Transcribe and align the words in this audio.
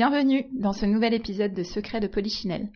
Bienvenue 0.00 0.46
dans 0.54 0.72
ce 0.72 0.86
nouvel 0.86 1.12
épisode 1.12 1.52
de 1.52 1.62
Secret 1.62 2.00
de 2.00 2.06
Polichinelle. 2.06 2.70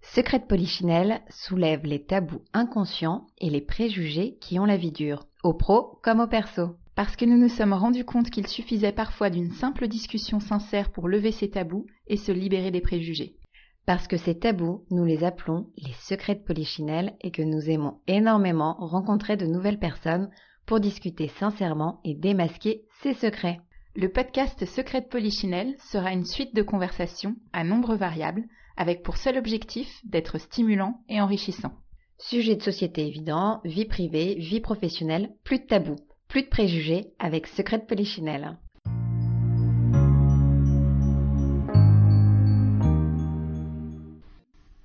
Secret 0.00 0.38
de 0.38 0.46
Polichinelle 0.46 1.20
soulève 1.28 1.84
les 1.84 2.02
tabous 2.02 2.40
inconscients 2.54 3.26
et 3.36 3.50
les 3.50 3.60
préjugés 3.60 4.38
qui 4.40 4.58
ont 4.58 4.64
la 4.64 4.78
vie 4.78 4.90
dure, 4.90 5.26
au 5.42 5.52
pro 5.52 5.98
comme 6.02 6.20
au 6.20 6.26
perso. 6.26 6.70
Parce 6.94 7.16
que 7.16 7.26
nous 7.26 7.36
nous 7.36 7.50
sommes 7.50 7.74
rendus 7.74 8.06
compte 8.06 8.30
qu'il 8.30 8.46
suffisait 8.46 8.92
parfois 8.92 9.28
d'une 9.28 9.50
simple 9.50 9.88
discussion 9.88 10.40
sincère 10.40 10.90
pour 10.90 11.06
lever 11.06 11.32
ces 11.32 11.50
tabous 11.50 11.84
et 12.06 12.16
se 12.16 12.32
libérer 12.32 12.70
des 12.70 12.80
préjugés. 12.80 13.36
Parce 13.84 14.08
que 14.08 14.16
ces 14.16 14.38
tabous, 14.38 14.86
nous 14.90 15.04
les 15.04 15.22
appelons 15.22 15.66
les 15.76 15.92
secrets 16.00 16.36
de 16.36 16.44
Polichinelle 16.44 17.12
et 17.20 17.30
que 17.30 17.42
nous 17.42 17.68
aimons 17.68 17.98
énormément 18.06 18.76
rencontrer 18.78 19.36
de 19.36 19.44
nouvelles 19.44 19.78
personnes 19.78 20.30
pour 20.64 20.80
discuter 20.80 21.28
sincèrement 21.28 22.00
et 22.04 22.14
démasquer 22.14 22.86
ces 23.02 23.12
secrets. 23.12 23.60
Le 23.96 24.08
podcast 24.08 24.66
Secret 24.66 25.02
de 25.02 25.06
Polichinelle 25.06 25.76
sera 25.78 26.12
une 26.12 26.24
suite 26.24 26.52
de 26.52 26.62
conversations 26.62 27.36
à 27.52 27.62
nombre 27.62 27.94
variables 27.94 28.42
avec 28.76 29.04
pour 29.04 29.16
seul 29.16 29.38
objectif 29.38 29.88
d'être 30.02 30.38
stimulant 30.38 30.98
et 31.08 31.20
enrichissant. 31.20 31.70
Sujet 32.18 32.56
de 32.56 32.62
société 32.62 33.06
évident, 33.06 33.60
vie 33.64 33.84
privée, 33.84 34.34
vie 34.34 34.58
professionnelle, 34.58 35.30
plus 35.44 35.60
de 35.60 35.66
tabous, 35.66 35.94
plus 36.26 36.42
de 36.42 36.48
préjugés 36.48 37.12
avec 37.20 37.46
Secret 37.46 37.78
de 37.78 37.84
Polichinelle. 37.84 38.58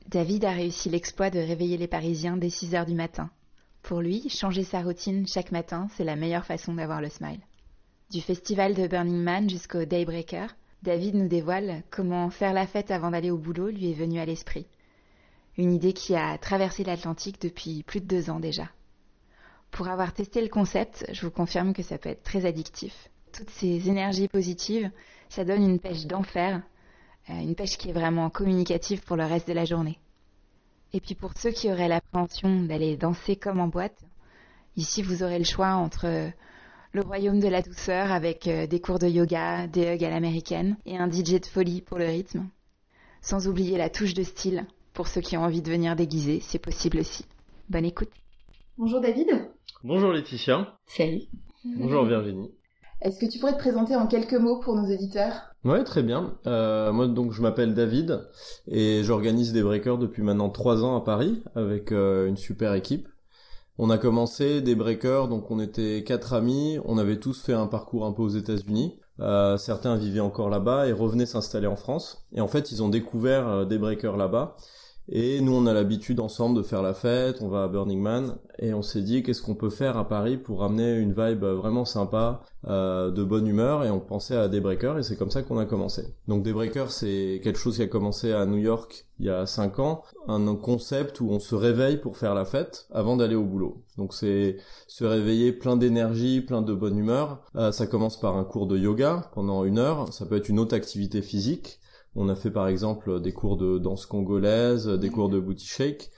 David 0.07 0.45
a 0.45 0.51
réussi 0.51 0.88
l'exploit 0.89 1.31
de 1.31 1.39
réveiller 1.39 1.77
les 1.77 1.88
Parisiens 1.88 2.38
dès 2.38 2.51
6 2.51 2.75
heures 2.75 2.85
du 2.85 2.94
matin. 2.94 3.31
Pour 3.81 4.01
lui, 4.01 4.29
changer 4.29 4.63
sa 4.63 4.83
routine 4.83 5.25
chaque 5.25 5.51
matin, 5.51 5.88
c'est 5.95 6.03
la 6.03 6.16
meilleure 6.16 6.45
façon 6.45 6.75
d'avoir 6.75 7.01
le 7.01 7.09
smile. 7.09 7.41
Du 8.11 8.21
festival 8.21 8.73
de 8.73 8.88
Burning 8.88 9.21
Man 9.21 9.47
jusqu'au 9.52 9.85
Daybreaker, 9.85 10.55
David 10.81 11.13
nous 11.13 11.27
dévoile 11.27 11.83
comment 11.91 12.31
faire 12.31 12.53
la 12.53 12.66
fête 12.66 12.89
avant 12.89 13.11
d'aller 13.11 13.29
au 13.29 13.38
boulot 13.38 13.69
lui 13.69 13.91
est 13.91 13.93
venu 13.93 14.19
à 14.19 14.25
l'esprit. 14.25 14.66
Une 15.59 15.71
idée 15.71 15.93
qui 15.93 16.16
a 16.16 16.35
traversé 16.39 16.83
l'Atlantique 16.83 17.39
depuis 17.39 17.83
plus 17.83 18.01
de 18.01 18.07
deux 18.07 18.31
ans 18.31 18.39
déjà. 18.39 18.67
Pour 19.69 19.89
avoir 19.89 20.11
testé 20.11 20.41
le 20.41 20.47
concept, 20.47 21.05
je 21.11 21.21
vous 21.21 21.29
confirme 21.29 21.71
que 21.71 21.83
ça 21.83 21.99
peut 21.99 22.09
être 22.09 22.23
très 22.23 22.47
addictif. 22.47 23.11
Toutes 23.31 23.51
ces 23.51 23.89
énergies 23.89 24.27
positives, 24.27 24.89
ça 25.29 25.45
donne 25.45 25.61
une 25.61 25.79
pêche 25.79 26.07
d'enfer, 26.07 26.63
euh, 27.29 27.39
une 27.39 27.53
pêche 27.53 27.77
qui 27.77 27.89
est 27.89 27.94
vraiment 27.94 28.31
communicative 28.31 29.03
pour 29.03 29.17
le 29.17 29.25
reste 29.25 29.47
de 29.47 29.53
la 29.53 29.66
journée. 29.66 29.99
Et 30.94 30.99
puis 30.99 31.13
pour 31.13 31.33
ceux 31.38 31.51
qui 31.51 31.71
auraient 31.71 31.88
l'appréhension 31.88 32.63
d'aller 32.63 32.97
danser 32.97 33.35
comme 33.35 33.59
en 33.59 33.67
boîte, 33.67 34.03
ici 34.77 35.03
vous 35.03 35.21
aurez 35.21 35.38
le 35.38 35.45
choix 35.45 35.73
entre 35.73 36.31
le 36.91 37.01
royaume 37.01 37.39
de 37.39 37.47
la 37.47 37.61
douceur 37.61 38.11
avec 38.11 38.47
euh, 38.47 38.67
des 38.67 38.79
cours 38.79 38.99
de 38.99 39.07
yoga, 39.07 39.67
des 39.67 39.85
hugs 39.85 40.03
à 40.03 40.09
l'américaine 40.09 40.77
et 40.85 40.97
un 40.97 41.09
DJ 41.09 41.39
de 41.39 41.45
folie 41.45 41.81
pour 41.81 41.97
le 41.97 42.05
rythme. 42.05 42.47
Sans 43.22 43.47
oublier 43.47 43.77
la 43.77 43.89
touche 43.89 44.13
de 44.13 44.23
style 44.23 44.66
pour 44.94 45.07
ceux 45.07 45.22
qui 45.22 45.38
ont 45.38 45.44
envie 45.44 45.61
de 45.61 45.69
venir 45.69 45.95
déguiser, 45.95 46.39
c'est 46.41 46.59
possible 46.59 46.99
aussi. 46.99 47.25
Bonne 47.69 47.85
écoute. 47.85 48.09
Bonjour 48.78 49.01
David. 49.01 49.28
Bonjour 49.83 50.11
Laetitia. 50.11 50.78
Salut. 50.88 51.23
Bonjour 51.63 52.05
Virginie. 52.05 52.51
Est-ce 53.01 53.19
que 53.19 53.31
tu 53.31 53.39
pourrais 53.39 53.53
te 53.53 53.59
présenter 53.59 53.95
en 53.95 54.07
quelques 54.07 54.33
mots 54.33 54.59
pour 54.59 54.75
nos 54.75 54.88
éditeurs 54.88 55.49
Ouais, 55.66 55.83
très 55.83 56.03
bien. 56.03 56.38
Euh, 56.47 56.94
moi, 56.94 57.07
donc, 57.07 57.33
je 57.33 57.41
m'appelle 57.41 57.73
David 57.73 58.28
et 58.67 59.03
j'organise 59.03 59.51
des 59.51 59.61
breakers 59.61 59.97
depuis 59.97 60.23
maintenant 60.23 60.49
trois 60.49 60.83
ans 60.83 60.95
à 60.95 61.01
Paris 61.01 61.44
avec 61.53 61.91
euh, 61.91 62.28
une 62.28 62.38
super 62.38 62.73
équipe. 62.73 63.09
On 63.81 63.90
a 63.90 63.97
commencé 63.97 64.59
des 64.59 64.75
breakers, 64.75 65.29
donc 65.29 65.50
on 65.51 65.59
était 65.62 66.03
quatre 66.03 66.34
amis. 66.34 66.79
On 66.84 66.97
avait 66.97 67.17
tous 67.17 67.41
fait 67.41 67.53
un 67.53 67.66
parcours 67.66 68.06
un 68.06 68.12
peu 68.12 68.22
aux 68.22 68.28
États-Unis. 68.28 69.00
Euh, 69.22 69.56
certains 69.56 69.95
vivaient 69.95 70.19
encore 70.19 70.50
là-bas 70.50 70.88
et 70.88 70.91
revenaient 70.91 71.25
s'installer 71.25 71.66
en 71.66 71.78
France. 71.78 72.25
Et 72.34 72.41
en 72.41 72.50
fait, 72.50 72.73
ils 72.73 72.84
ont 72.84 72.90
découvert 72.90 73.47
euh, 73.47 73.66
des 73.66 73.78
breakers 73.78 74.17
là-bas. 74.17 74.57
Et 75.12 75.42
nous, 75.42 75.53
on 75.53 75.66
a 75.66 75.74
l'habitude 75.74 76.20
ensemble 76.20 76.56
de 76.58 76.62
faire 76.62 76.84
la 76.84 76.94
fête, 76.94 77.42
on 77.42 77.47
va 77.47 77.64
à 77.64 77.68
Burning 77.68 78.00
Man, 78.00 78.38
et 78.59 78.75
on 78.75 78.84
s'est 78.84 79.02
dit 79.02 79.24
qu'est-ce 79.24 79.42
qu'on 79.42 79.56
peut 79.56 79.72
faire 79.72 79.97
à 79.97 80.08
Paris 80.08 80.38
pour 80.38 80.59
ramener 80.59 80.97
une 80.97 81.14
vibe 81.14 81.44
vraiment 81.44 81.84
sympa, 81.84 82.44
euh, 82.68 83.09
de 83.09 83.24
bonne 83.24 83.47
humeur, 83.47 83.84
et 83.84 83.90
on 83.90 84.00
pensait 84.00 84.36
à 84.36 84.47
Daybreaker, 84.47 85.00
et 85.00 85.03
c'est 85.03 85.16
comme 85.16 85.31
ça 85.31 85.42
qu'on 85.42 85.58
a 85.58 85.66
commencé. 85.66 86.14
Donc 86.28 86.44
Daybreaker, 86.44 86.92
c'est 86.92 87.42
quelque 87.44 87.58
chose 87.58 87.78
qui 87.78 87.81
a 87.81 87.88
commencé 87.88 88.34
à 88.34 88.46
New 88.46 88.59
York 88.59 89.08
il 89.20 89.25
y 89.25 89.30
a 89.30 89.46
5 89.46 89.80
ans, 89.80 90.03
un 90.28 90.56
concept 90.56 91.20
où 91.20 91.30
on 91.30 91.40
se 91.40 91.56
réveille 91.56 91.97
pour 91.97 92.18
faire 92.18 92.34
la 92.34 92.46
fête 92.46 92.88
avant 92.91 93.18
d'aller 93.18 93.36
au 93.36 93.44
boulot. 93.44 93.84
Donc 93.97 94.14
c'est 94.14 94.58
se 94.88 95.03
réveiller 95.03 95.52
plein 95.52 95.76
d'énergie, 95.76 96.41
plein 96.41 96.62
de 96.62 96.74
bonne 96.74 96.97
humeur. 96.97 97.41
Euh, 97.56 97.72
ça 97.72 97.86
commence 97.86 98.20
par 98.20 98.38
un 98.38 98.46
cours 98.46 98.68
de 98.68 98.78
yoga 98.78 99.30
pendant 99.34 99.66
une 99.66 99.78
heure, 99.78 100.14
ça 100.14 100.26
peut 100.26 100.38
être 100.38 100.50
une 100.50 100.59
autre 100.59 100.76
activité 100.76 101.22
physique, 101.22 101.78
on 102.16 102.30
a 102.30 102.36
fait 102.36 102.52
par 102.52 102.68
exemple 102.68 103.22
des 103.22 103.31
cours 103.31 103.58
de 103.58 103.78
danse 103.78 104.06
congolaise, 104.06 104.88
des 104.88 105.09
cours 105.09 105.30
de 105.30 105.40
booty 105.40 105.66
shake. 105.66 106.12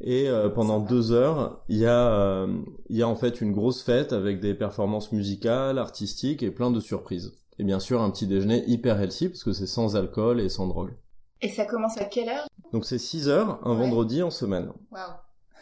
Et 0.00 0.28
euh, 0.28 0.50
pendant 0.50 0.80
deux 0.80 1.12
heures, 1.12 1.62
il 1.68 1.78
y 1.78 1.86
a 1.86 2.12
euh, 2.12 2.46
il 2.90 2.96
y 2.96 3.02
a 3.02 3.08
en 3.08 3.14
fait 3.14 3.40
une 3.40 3.52
grosse 3.52 3.82
fête 3.82 4.12
avec 4.12 4.40
des 4.40 4.52
performances 4.52 5.10
musicales, 5.12 5.78
artistiques 5.78 6.42
et 6.42 6.50
plein 6.50 6.70
de 6.70 6.80
surprises. 6.80 7.32
Et 7.58 7.64
bien 7.64 7.80
sûr 7.80 8.02
un 8.02 8.10
petit 8.10 8.26
déjeuner 8.26 8.62
hyper 8.66 9.00
healthy 9.00 9.28
parce 9.28 9.42
que 9.42 9.52
c'est 9.52 9.66
sans 9.66 9.96
alcool 9.96 10.40
et 10.40 10.50
sans 10.50 10.66
drogue. 10.66 10.92
Et 11.40 11.48
ça 11.48 11.64
commence 11.64 11.98
à 11.98 12.04
quelle 12.04 12.28
heure? 12.28 12.46
Donc 12.72 12.84
c'est 12.84 12.98
6 12.98 13.28
heures 13.28 13.60
un 13.66 13.74
vendredi 13.74 14.22
en 14.22 14.30
semaine. 14.30 14.70
Waouh. 14.90 15.12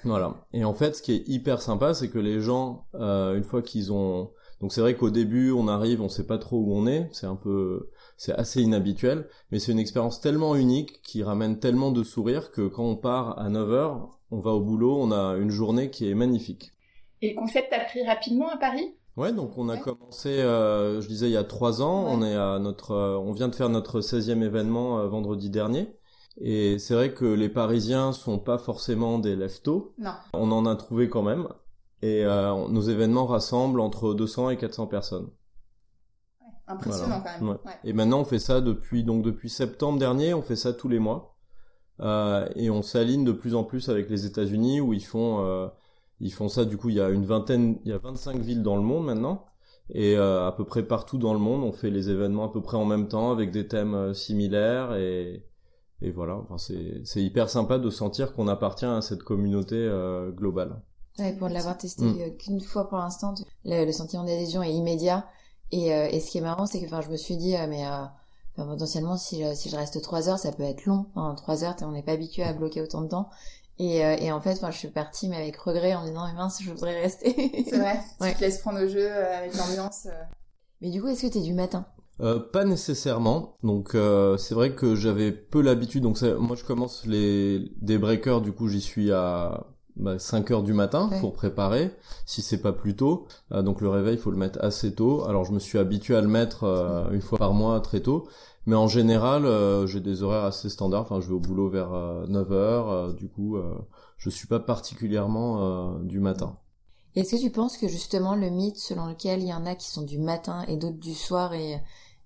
Voilà. 0.05 0.35
Et 0.53 0.65
en 0.65 0.75
fait, 0.75 0.97
ce 0.97 1.03
qui 1.03 1.13
est 1.13 1.29
hyper 1.29 1.63
sympa, 1.63 1.95
c'est 1.95 2.09
que 2.09 2.19
les 2.19 2.41
gens, 2.41 2.87
euh, 2.95 3.37
une 3.37 3.45
fois 3.45 3.63
qu'ils 3.63 3.93
ont, 3.93 4.33
donc 4.61 4.73
c'est 4.73 4.81
vrai 4.81 4.95
qu'au 4.95 5.11
début, 5.11 5.51
on 5.51 5.67
arrive, 5.67 6.03
on 6.03 6.09
sait 6.09 6.27
pas 6.27 6.39
trop 6.39 6.59
où 6.59 6.75
on 6.75 6.87
est, 6.87 7.09
c'est 7.13 7.27
un 7.27 7.37
peu, 7.37 7.91
c'est 8.17 8.35
assez 8.35 8.63
inhabituel, 8.63 9.29
mais 9.51 9.59
c'est 9.59 9.73
une 9.73 9.79
expérience 9.79 10.21
tellement 10.21 10.55
unique 10.55 11.03
qui 11.03 11.23
ramène 11.23 11.59
tellement 11.59 11.91
de 11.91 12.03
sourires 12.03 12.51
que 12.51 12.67
quand 12.67 12.85
on 12.85 12.97
part 12.97 13.39
à 13.39 13.49
9h, 13.49 14.09
on 14.31 14.39
va 14.39 14.51
au 14.53 14.61
boulot, 14.61 14.97
on 15.01 15.13
a 15.13 15.37
une 15.37 15.51
journée 15.51 15.91
qui 15.91 16.09
est 16.11 16.15
magnifique. 16.15 16.73
Et 17.23 17.31
le 17.31 17.37
concept 17.37 17.73
a 17.73 17.81
pris 17.81 18.05
rapidement 18.05 18.51
à 18.51 18.57
Paris? 18.57 18.95
Ouais, 19.17 19.33
donc 19.33 19.57
on 19.59 19.69
a 19.69 19.77
commencé, 19.77 20.41
euh, 20.41 21.01
je 21.01 21.07
disais 21.07 21.27
il 21.27 21.33
y 21.33 21.37
a 21.37 21.45
trois 21.45 21.83
ans, 21.83 22.05
on 22.09 22.23
est 22.23 22.35
à 22.35 22.59
notre, 22.59 22.91
euh, 22.91 23.17
on 23.17 23.33
vient 23.33 23.49
de 23.49 23.55
faire 23.55 23.69
notre 23.69 24.01
16e 24.01 24.43
événement 24.43 24.99
euh, 24.99 25.07
vendredi 25.07 25.51
dernier. 25.51 25.89
Et 26.41 26.81
c'est 26.81 26.95
vrai 26.95 27.15
que 27.15 27.25
les 27.25 27.49
Parisiens 27.49 28.11
sont 28.11 28.41
pas 28.41 28.59
forcément 28.59 29.21
des 29.21 29.37
leftos. 29.37 29.95
Non. 29.99 30.15
On 30.33 30.51
en 30.51 30.67
a 30.67 30.75
trouvé 30.75 31.09
quand 31.09 31.23
même. 31.23 31.47
Et 32.03 32.25
nos 32.25 32.83
événements 32.83 33.25
rassemblent 33.25 33.81
entre 33.81 34.13
200 34.13 34.51
et 34.51 34.57
400 34.59 34.89
personnes. 34.89 35.31
Impressionnant 36.67 37.21
Voilà. 37.21 37.25
quand 37.39 37.41
même. 37.45 37.51
Ouais. 37.51 37.57
Ouais. 37.67 37.79
Et 37.85 37.93
maintenant 37.93 38.21
on 38.21 38.25
fait 38.25 38.39
ça 38.39 38.61
depuis 38.61 39.05
donc 39.05 39.23
depuis 39.23 39.49
septembre 39.51 39.99
dernier, 39.99 40.33
on 40.35 40.43
fait 40.43 40.57
ça 40.57 40.73
tous 40.73 40.89
les 40.89 40.99
mois. 40.99 41.37
Euh, 42.01 42.49
et 42.57 42.71
on 42.71 42.83
s'aligne 42.83 43.25
de 43.25 43.33
plus 43.33 43.55
en 43.55 43.63
plus 43.63 43.89
avec 43.89 44.11
les 44.11 44.27
États-Unis 44.27 44.81
où 44.81 44.93
ils 44.93 45.05
font 45.05 45.45
euh, 45.47 45.69
ils 46.21 46.33
font 46.33 46.49
ça 46.49 46.65
du 46.65 46.77
coup 46.77 46.89
il 46.89 46.97
y 46.97 47.01
a 47.01 47.09
une 47.09 47.25
vingtaine 47.25 47.79
il 47.85 47.91
y 47.91 47.93
a 47.95 47.99
25 47.99 48.39
villes 48.41 48.63
dans 48.65 48.75
le 48.77 48.83
monde 48.83 49.05
maintenant 49.05 49.45
et 49.91 50.17
euh, 50.17 50.45
à 50.45 50.51
peu 50.51 50.65
près 50.65 50.83
partout 50.83 51.19
dans 51.19 51.33
le 51.33 51.39
monde 51.39 51.63
on 51.63 51.71
fait 51.71 51.91
les 51.91 52.11
événements 52.11 52.47
à 52.47 52.53
peu 52.53 52.61
près 52.63 52.77
en 52.77 52.85
même 52.85 53.07
temps 53.07 53.31
avec 53.31 53.53
des 53.53 53.69
thèmes 53.69 53.95
euh, 53.95 54.13
similaires 54.13 54.95
et 54.97 55.45
et 56.03 56.11
voilà 56.11 56.35
enfin 56.37 56.59
c'est 56.59 57.03
c'est 57.05 57.23
hyper 57.23 57.49
sympa 57.49 57.79
de 57.79 57.89
sentir 57.91 58.33
qu'on 58.33 58.49
appartient 58.49 58.85
à 58.87 59.01
cette 59.01 59.23
communauté 59.23 59.77
euh, 59.77 60.33
globale. 60.33 60.83
Ouais, 61.21 61.33
pour 61.37 61.49
l'avoir 61.49 61.79
testé 61.79 62.05
Mm. 62.07 62.37
qu'une 62.39 62.61
fois 62.61 62.89
pour 62.89 62.99
l'instant, 62.99 63.35
le, 63.65 63.85
le 63.85 63.93
sentiment 63.93 64.25
d'adhésion 64.25 64.65
est 64.65 64.73
immédiat. 64.73 65.25
Et, 65.77 65.93
euh, 65.93 66.07
et 66.11 66.21
ce 66.21 66.31
qui 66.31 66.39
est 66.39 66.41
marrant, 66.41 66.67
c'est 66.67 66.81
que 66.81 66.87
enfin, 66.87 67.01
je 67.01 67.09
me 67.11 67.17
suis 67.17 67.37
dit, 67.37 67.57
euh, 67.57 67.67
mais 67.69 67.85
euh, 67.85 68.05
enfin, 68.57 68.67
potentiellement, 68.69 69.17
si 69.17 69.43
je, 69.43 69.55
si 69.55 69.69
je 69.71 69.77
reste 69.77 70.01
trois 70.03 70.29
heures, 70.29 70.39
ça 70.39 70.53
peut 70.53 70.63
être 70.63 70.85
long. 70.87 71.07
Enfin, 71.15 71.35
trois 71.35 71.65
heures, 71.65 71.75
on 71.83 71.91
n'est 71.93 72.03
pas 72.03 72.13
habitué 72.13 72.43
à 72.45 72.53
bloquer 72.53 72.81
autant 72.81 73.03
de 73.03 73.09
temps. 73.09 73.29
Et, 73.81 74.05
euh, 74.05 74.17
et 74.21 74.31
en 74.31 74.41
fait, 74.41 74.53
enfin, 74.53 74.71
je 74.71 74.79
suis 74.79 74.89
partie, 74.89 75.29
mais 75.29 75.37
avec 75.37 75.57
regret, 75.57 75.95
en 75.97 76.03
me 76.03 76.09
disant, 76.09 76.27
mais 76.29 76.35
mince, 76.35 76.63
je 76.63 76.71
voudrais 76.71 77.01
rester. 77.01 77.35
C'est 77.69 77.79
vrai. 77.79 78.01
Ouais. 78.21 78.31
Tu 78.33 78.37
te 78.37 78.41
laisses 78.43 78.59
prendre 78.59 78.81
au 78.85 78.89
jeu 78.89 79.05
euh, 79.11 79.39
avec 79.39 79.55
l'ambiance. 79.57 80.07
euh. 80.07 80.23
mais 80.81 80.91
du 80.91 81.03
coup, 81.03 81.09
est-ce 81.09 81.23
que 81.27 81.33
t'es 81.33 81.41
du 81.41 81.55
matin? 81.55 81.85
Euh, 82.21 82.39
pas 82.39 82.65
nécessairement. 82.65 83.57
Donc 83.65 83.97
euh, 83.97 84.37
c'est 84.37 84.55
vrai 84.55 84.77
que 84.77 84.95
j'avais 84.95 85.33
peu 85.33 85.61
l'habitude. 85.61 86.05
Donc 86.05 86.23
moi 86.23 86.55
je 86.55 86.63
commence 86.63 87.05
les 87.07 87.73
des 87.81 87.99
breakers. 87.99 88.41
Du 88.41 88.53
coup 88.53 88.69
j'y 88.69 88.81
suis 88.81 89.11
à 89.11 89.67
bah, 89.97 90.19
5 90.19 90.51
heures 90.51 90.63
du 90.63 90.73
matin 90.73 91.09
Ouais. 91.11 91.21
pour 91.21 91.33
préparer. 91.33 91.91
Si 92.27 92.43
c'est 92.43 92.61
pas 92.61 92.73
plus 92.73 92.97
tôt. 92.97 93.27
Euh, 93.53 93.63
donc 93.63 93.81
le 93.81 93.89
réveil 93.89 94.15
il 94.15 94.21
faut 94.21 94.31
le 94.31 94.37
mettre 94.37 94.59
assez 94.63 94.95
tôt. 94.95 95.25
Alors 95.25 95.45
je 95.45 95.53
me 95.53 95.59
suis 95.59 95.79
habitué 95.79 96.17
à 96.17 96.21
le 96.21 96.29
mettre 96.29 96.65
euh, 96.65 97.11
une 97.11 97.21
fois 97.23 97.39
par 97.39 97.53
mois 97.55 97.81
très 97.81 98.01
tôt. 98.01 98.27
Mais 98.67 98.77
en 98.77 98.89
général 98.89 99.45
euh, 99.47 99.87
j'ai 99.87 100.01
des 100.01 100.23
horaires 100.23 100.45
assez 100.45 100.69
standards. 100.71 101.03
Enfin 101.03 101.21
je 101.21 101.29
vais 101.29 101.35
au 101.35 101.41
boulot 101.41 101.69
vers 101.69 101.91
9 102.29 102.53
heures. 102.53 102.91
euh, 102.91 103.13
du 103.13 103.29
coup 103.29 103.57
euh, 103.57 103.75
je 104.19 104.31
suis 104.31 104.47
pas 104.49 104.61
particulièrement 104.61 105.97
euh, 105.99 106.03
du 106.03 106.21
matin. 106.21 106.57
Est-ce 107.17 107.37
que 107.37 107.41
tu 107.41 107.51
penses 107.51 107.77
que 107.77 107.87
justement 107.87 108.35
le 108.35 108.51
mythe 108.51 108.77
selon 108.79 109.07
lequel 109.07 109.41
il 109.43 109.49
y 109.49 109.55
en 109.55 109.67
a 109.67 109.75
qui 109.77 109.89
sont 109.89 110.03
du 110.03 110.19
matin 110.19 110.65
et 110.67 110.77
d'autres 110.77 110.99
du 110.99 111.15
soir 111.15 111.53
et, 111.55 111.81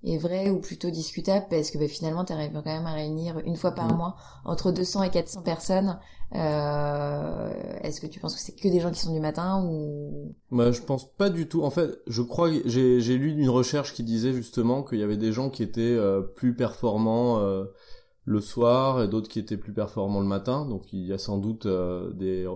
est 0.04 0.18
vrai 0.18 0.50
ou 0.50 0.60
plutôt 0.60 0.90
discutable 0.90 1.46
parce 1.50 1.70
que 1.70 1.78
bah, 1.78 1.88
finalement 1.88 2.24
tu 2.24 2.32
arrives 2.32 2.52
quand 2.52 2.64
même 2.64 2.86
à 2.86 2.92
réunir 2.92 3.38
une 3.44 3.56
fois 3.56 3.72
par 3.72 3.94
mois 3.94 4.16
entre 4.44 4.70
200 4.70 5.02
et 5.04 5.10
400 5.10 5.42
personnes. 5.42 5.98
Euh, 6.34 7.52
Est-ce 7.82 8.00
que 8.00 8.06
tu 8.06 8.20
penses 8.20 8.34
que 8.34 8.40
c'est 8.40 8.54
que 8.54 8.68
des 8.68 8.80
gens 8.80 8.90
qui 8.90 9.00
sont 9.00 9.12
du 9.12 9.20
matin 9.20 9.64
ou? 9.64 10.34
Bah, 10.50 10.70
je 10.70 10.80
pense 10.82 11.10
pas 11.10 11.30
du 11.30 11.48
tout. 11.48 11.62
En 11.62 11.70
fait, 11.70 11.98
je 12.06 12.22
crois 12.22 12.50
j'ai 12.64 13.16
lu 13.16 13.32
une 13.32 13.50
recherche 13.50 13.94
qui 13.94 14.04
disait 14.04 14.32
justement 14.32 14.82
qu'il 14.82 14.98
y 14.98 15.02
avait 15.02 15.16
des 15.16 15.32
gens 15.32 15.50
qui 15.50 15.62
étaient 15.62 15.80
euh, 15.80 16.20
plus 16.20 16.54
performants 16.54 17.40
euh, 17.40 17.64
le 18.24 18.40
soir 18.40 19.02
et 19.02 19.08
d'autres 19.08 19.28
qui 19.28 19.38
étaient 19.38 19.56
plus 19.56 19.72
performants 19.72 20.20
le 20.20 20.26
matin. 20.26 20.64
Donc 20.66 20.92
il 20.92 21.06
y 21.06 21.12
a 21.12 21.18
sans 21.18 21.38
doute 21.38 21.66
des 21.66 22.46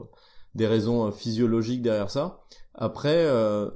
des 0.55 0.67
raisons 0.67 1.11
physiologiques 1.11 1.83
derrière 1.83 2.11
ça. 2.11 2.41
Après, 2.75 3.25
euh, 3.27 3.71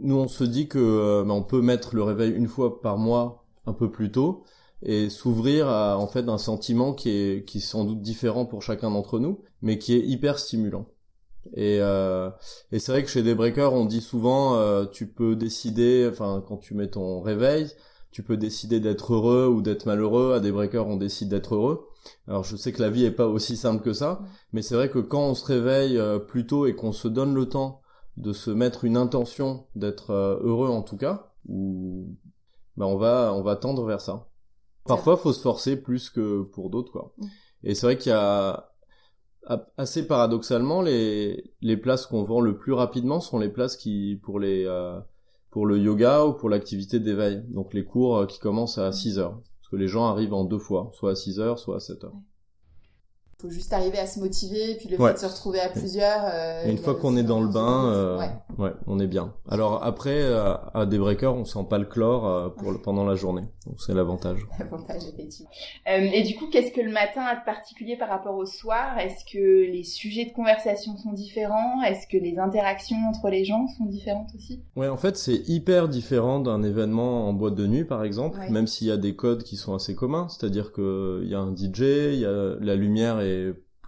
nous 0.00 0.16
on 0.16 0.28
se 0.28 0.44
dit 0.44 0.68
que 0.68 0.78
euh, 0.78 1.24
bah, 1.24 1.34
on 1.34 1.42
peut 1.42 1.62
mettre 1.62 1.94
le 1.94 2.02
réveil 2.02 2.32
une 2.32 2.48
fois 2.48 2.80
par 2.80 2.98
mois 2.98 3.44
un 3.66 3.72
peu 3.72 3.90
plus 3.90 4.10
tôt 4.10 4.44
et 4.82 5.10
s'ouvrir 5.10 5.68
à 5.68 5.98
en 5.98 6.06
fait 6.06 6.28
un 6.28 6.38
sentiment 6.38 6.94
qui 6.94 7.10
est 7.10 7.44
qui 7.44 7.58
est 7.58 7.60
sans 7.60 7.84
doute 7.84 8.00
différent 8.00 8.46
pour 8.46 8.62
chacun 8.62 8.90
d'entre 8.90 9.18
nous, 9.18 9.40
mais 9.62 9.78
qui 9.78 9.94
est 9.94 10.00
hyper 10.00 10.38
stimulant. 10.38 10.86
Et 11.54 11.78
euh, 11.80 12.30
et 12.72 12.78
c'est 12.78 12.92
vrai 12.92 13.02
que 13.02 13.10
chez 13.10 13.22
des 13.22 13.34
breakers, 13.34 13.72
on 13.72 13.84
dit 13.84 14.00
souvent, 14.00 14.56
euh, 14.56 14.86
tu 14.86 15.06
peux 15.06 15.36
décider, 15.36 16.08
enfin, 16.10 16.42
quand 16.46 16.58
tu 16.58 16.74
mets 16.74 16.88
ton 16.88 17.20
réveil, 17.20 17.70
tu 18.10 18.22
peux 18.22 18.36
décider 18.36 18.80
d'être 18.80 19.14
heureux 19.14 19.46
ou 19.46 19.62
d'être 19.62 19.86
malheureux. 19.86 20.32
À 20.34 20.40
des 20.40 20.52
breakers, 20.52 20.86
on 20.86 20.96
décide 20.96 21.28
d'être 21.28 21.54
heureux. 21.54 21.88
Alors, 22.28 22.44
je 22.44 22.56
sais 22.56 22.72
que 22.72 22.82
la 22.82 22.90
vie 22.90 23.04
est 23.04 23.10
pas 23.10 23.26
aussi 23.26 23.56
simple 23.56 23.82
que 23.82 23.92
ça, 23.92 24.20
mais 24.52 24.62
c'est 24.62 24.74
vrai 24.74 24.90
que 24.90 24.98
quand 24.98 25.22
on 25.22 25.34
se 25.34 25.44
réveille 25.44 25.98
euh, 25.98 26.18
plus 26.18 26.46
tôt 26.46 26.66
et 26.66 26.74
qu'on 26.74 26.92
se 26.92 27.08
donne 27.08 27.34
le 27.34 27.46
temps 27.46 27.80
de 28.16 28.32
se 28.32 28.50
mettre 28.50 28.84
une 28.84 28.96
intention 28.96 29.66
d'être 29.76 30.10
euh, 30.10 30.38
heureux 30.42 30.68
en 30.68 30.82
tout 30.82 30.96
cas, 30.96 31.32
ou 31.48 32.14
ben 32.76 32.86
on 32.86 32.96
va 32.96 33.32
on 33.34 33.42
va 33.42 33.56
tendre 33.56 33.84
vers 33.84 34.00
ça. 34.00 34.26
Parfois, 34.86 35.16
faut 35.16 35.32
se 35.32 35.40
forcer 35.42 35.76
plus 35.76 36.10
que 36.10 36.42
pour 36.42 36.70
d'autres, 36.70 36.90
quoi. 36.92 37.12
Mm. 37.18 37.26
Et 37.64 37.74
c'est 37.74 37.86
vrai 37.86 37.98
qu'il 37.98 38.10
y 38.10 38.14
a 38.14 38.70
a- 39.46 39.66
assez 39.76 40.06
paradoxalement, 40.06 40.82
les, 40.82 41.52
les 41.60 41.76
places 41.76 42.06
qu'on 42.06 42.22
vend 42.22 42.40
le 42.40 42.56
plus 42.58 42.72
rapidement 42.72 43.20
sont 43.20 43.38
les 43.38 43.48
places 43.48 43.76
qui, 43.76 44.18
pour 44.22 44.38
les, 44.40 44.64
euh, 44.66 44.98
pour 45.50 45.66
le 45.66 45.78
yoga 45.78 46.24
ou 46.26 46.32
pour 46.34 46.48
l'activité 46.50 47.00
d'éveil. 47.00 47.42
Donc 47.48 47.74
les 47.74 47.84
cours 47.84 48.18
euh, 48.18 48.26
qui 48.26 48.38
commencent 48.38 48.78
à 48.78 48.92
6 48.92 49.18
heures. 49.18 49.40
Parce 49.60 49.68
que 49.70 49.76
les 49.76 49.88
gens 49.88 50.06
arrivent 50.06 50.34
en 50.34 50.44
deux 50.44 50.58
fois, 50.58 50.90
soit 50.94 51.12
à 51.12 51.14
6 51.14 51.40
heures, 51.40 51.58
soit 51.58 51.76
à 51.76 51.80
7 51.80 52.04
heures. 52.04 52.16
Faut 53.40 53.50
juste 53.50 53.72
arriver 53.72 53.98
à 53.98 54.06
se 54.06 54.20
motiver, 54.20 54.76
puis 54.78 54.88
le 54.88 54.98
Ouais. 55.00 55.08
fait 55.08 55.14
de 55.14 55.18
se 55.20 55.26
retrouver 55.26 55.60
à 55.60 55.68
plusieurs. 55.68 56.22
euh, 56.24 56.64
Et 56.66 56.70
une 56.70 56.78
fois 56.78 56.94
qu'on 56.94 57.16
est 57.16 57.22
dans 57.22 57.40
le 57.40 57.48
bain, 57.48 57.90
euh, 57.92 58.18
Ouais. 58.18 58.30
ouais, 58.58 58.72
on 58.86 58.98
est 59.00 59.06
bien. 59.06 59.32
Alors 59.48 59.82
après, 59.84 60.20
euh, 60.22 60.54
à 60.74 60.86
des 60.86 60.98
breakers, 60.98 61.34
on 61.34 61.44
sent 61.44 61.66
pas 61.68 61.78
le 61.78 61.86
chlore 61.86 62.26
euh, 62.26 62.48
pour 62.50 62.72
le, 62.72 62.78
pendant 62.78 63.04
la 63.04 63.14
journée. 63.14 63.42
Donc 63.66 63.76
c'est 63.80 63.94
l'avantage. 63.94 64.40
Avantage, 64.60 65.02
effectivement. 65.12 65.50
Euh, 65.88 65.98
et 66.12 66.22
du 66.22 66.34
coup, 66.36 66.46
qu'est-ce 66.50 66.72
que 66.72 66.80
le 66.80 66.90
matin 66.92 67.22
a 67.22 67.36
de 67.36 67.44
particulier 67.44 67.96
par 67.96 68.08
rapport 68.08 68.36
au 68.36 68.46
soir? 68.46 68.98
Est-ce 68.98 69.24
que 69.30 69.70
les 69.70 69.84
sujets 69.84 70.24
de 70.26 70.32
conversation 70.32 70.96
sont 70.96 71.12
différents? 71.12 71.82
Est-ce 71.82 72.06
que 72.06 72.16
les 72.16 72.38
interactions 72.38 72.96
entre 73.08 73.28
les 73.30 73.44
gens 73.44 73.66
sont 73.78 73.84
différentes 73.86 74.28
aussi? 74.34 74.62
Ouais, 74.76 74.88
en 74.88 74.96
fait, 74.96 75.16
c'est 75.16 75.48
hyper 75.48 75.88
différent 75.88 76.40
d'un 76.40 76.62
événement 76.62 77.28
en 77.28 77.32
boîte 77.32 77.54
de 77.54 77.66
nuit, 77.66 77.84
par 77.84 78.04
exemple, 78.04 78.38
Ouais. 78.38 78.50
même 78.50 78.66
s'il 78.66 78.86
y 78.88 78.90
a 78.92 78.96
des 78.96 79.14
codes 79.16 79.42
qui 79.42 79.56
sont 79.56 79.74
assez 79.74 79.94
communs. 79.94 80.28
C'est-à-dire 80.28 80.72
que 80.72 81.20
il 81.22 81.30
y 81.30 81.34
a 81.34 81.40
un 81.40 81.54
DJ, 81.54 81.80
il 82.14 82.20
y 82.20 82.24
a 82.26 82.54
la 82.60 82.74
lumière 82.74 83.20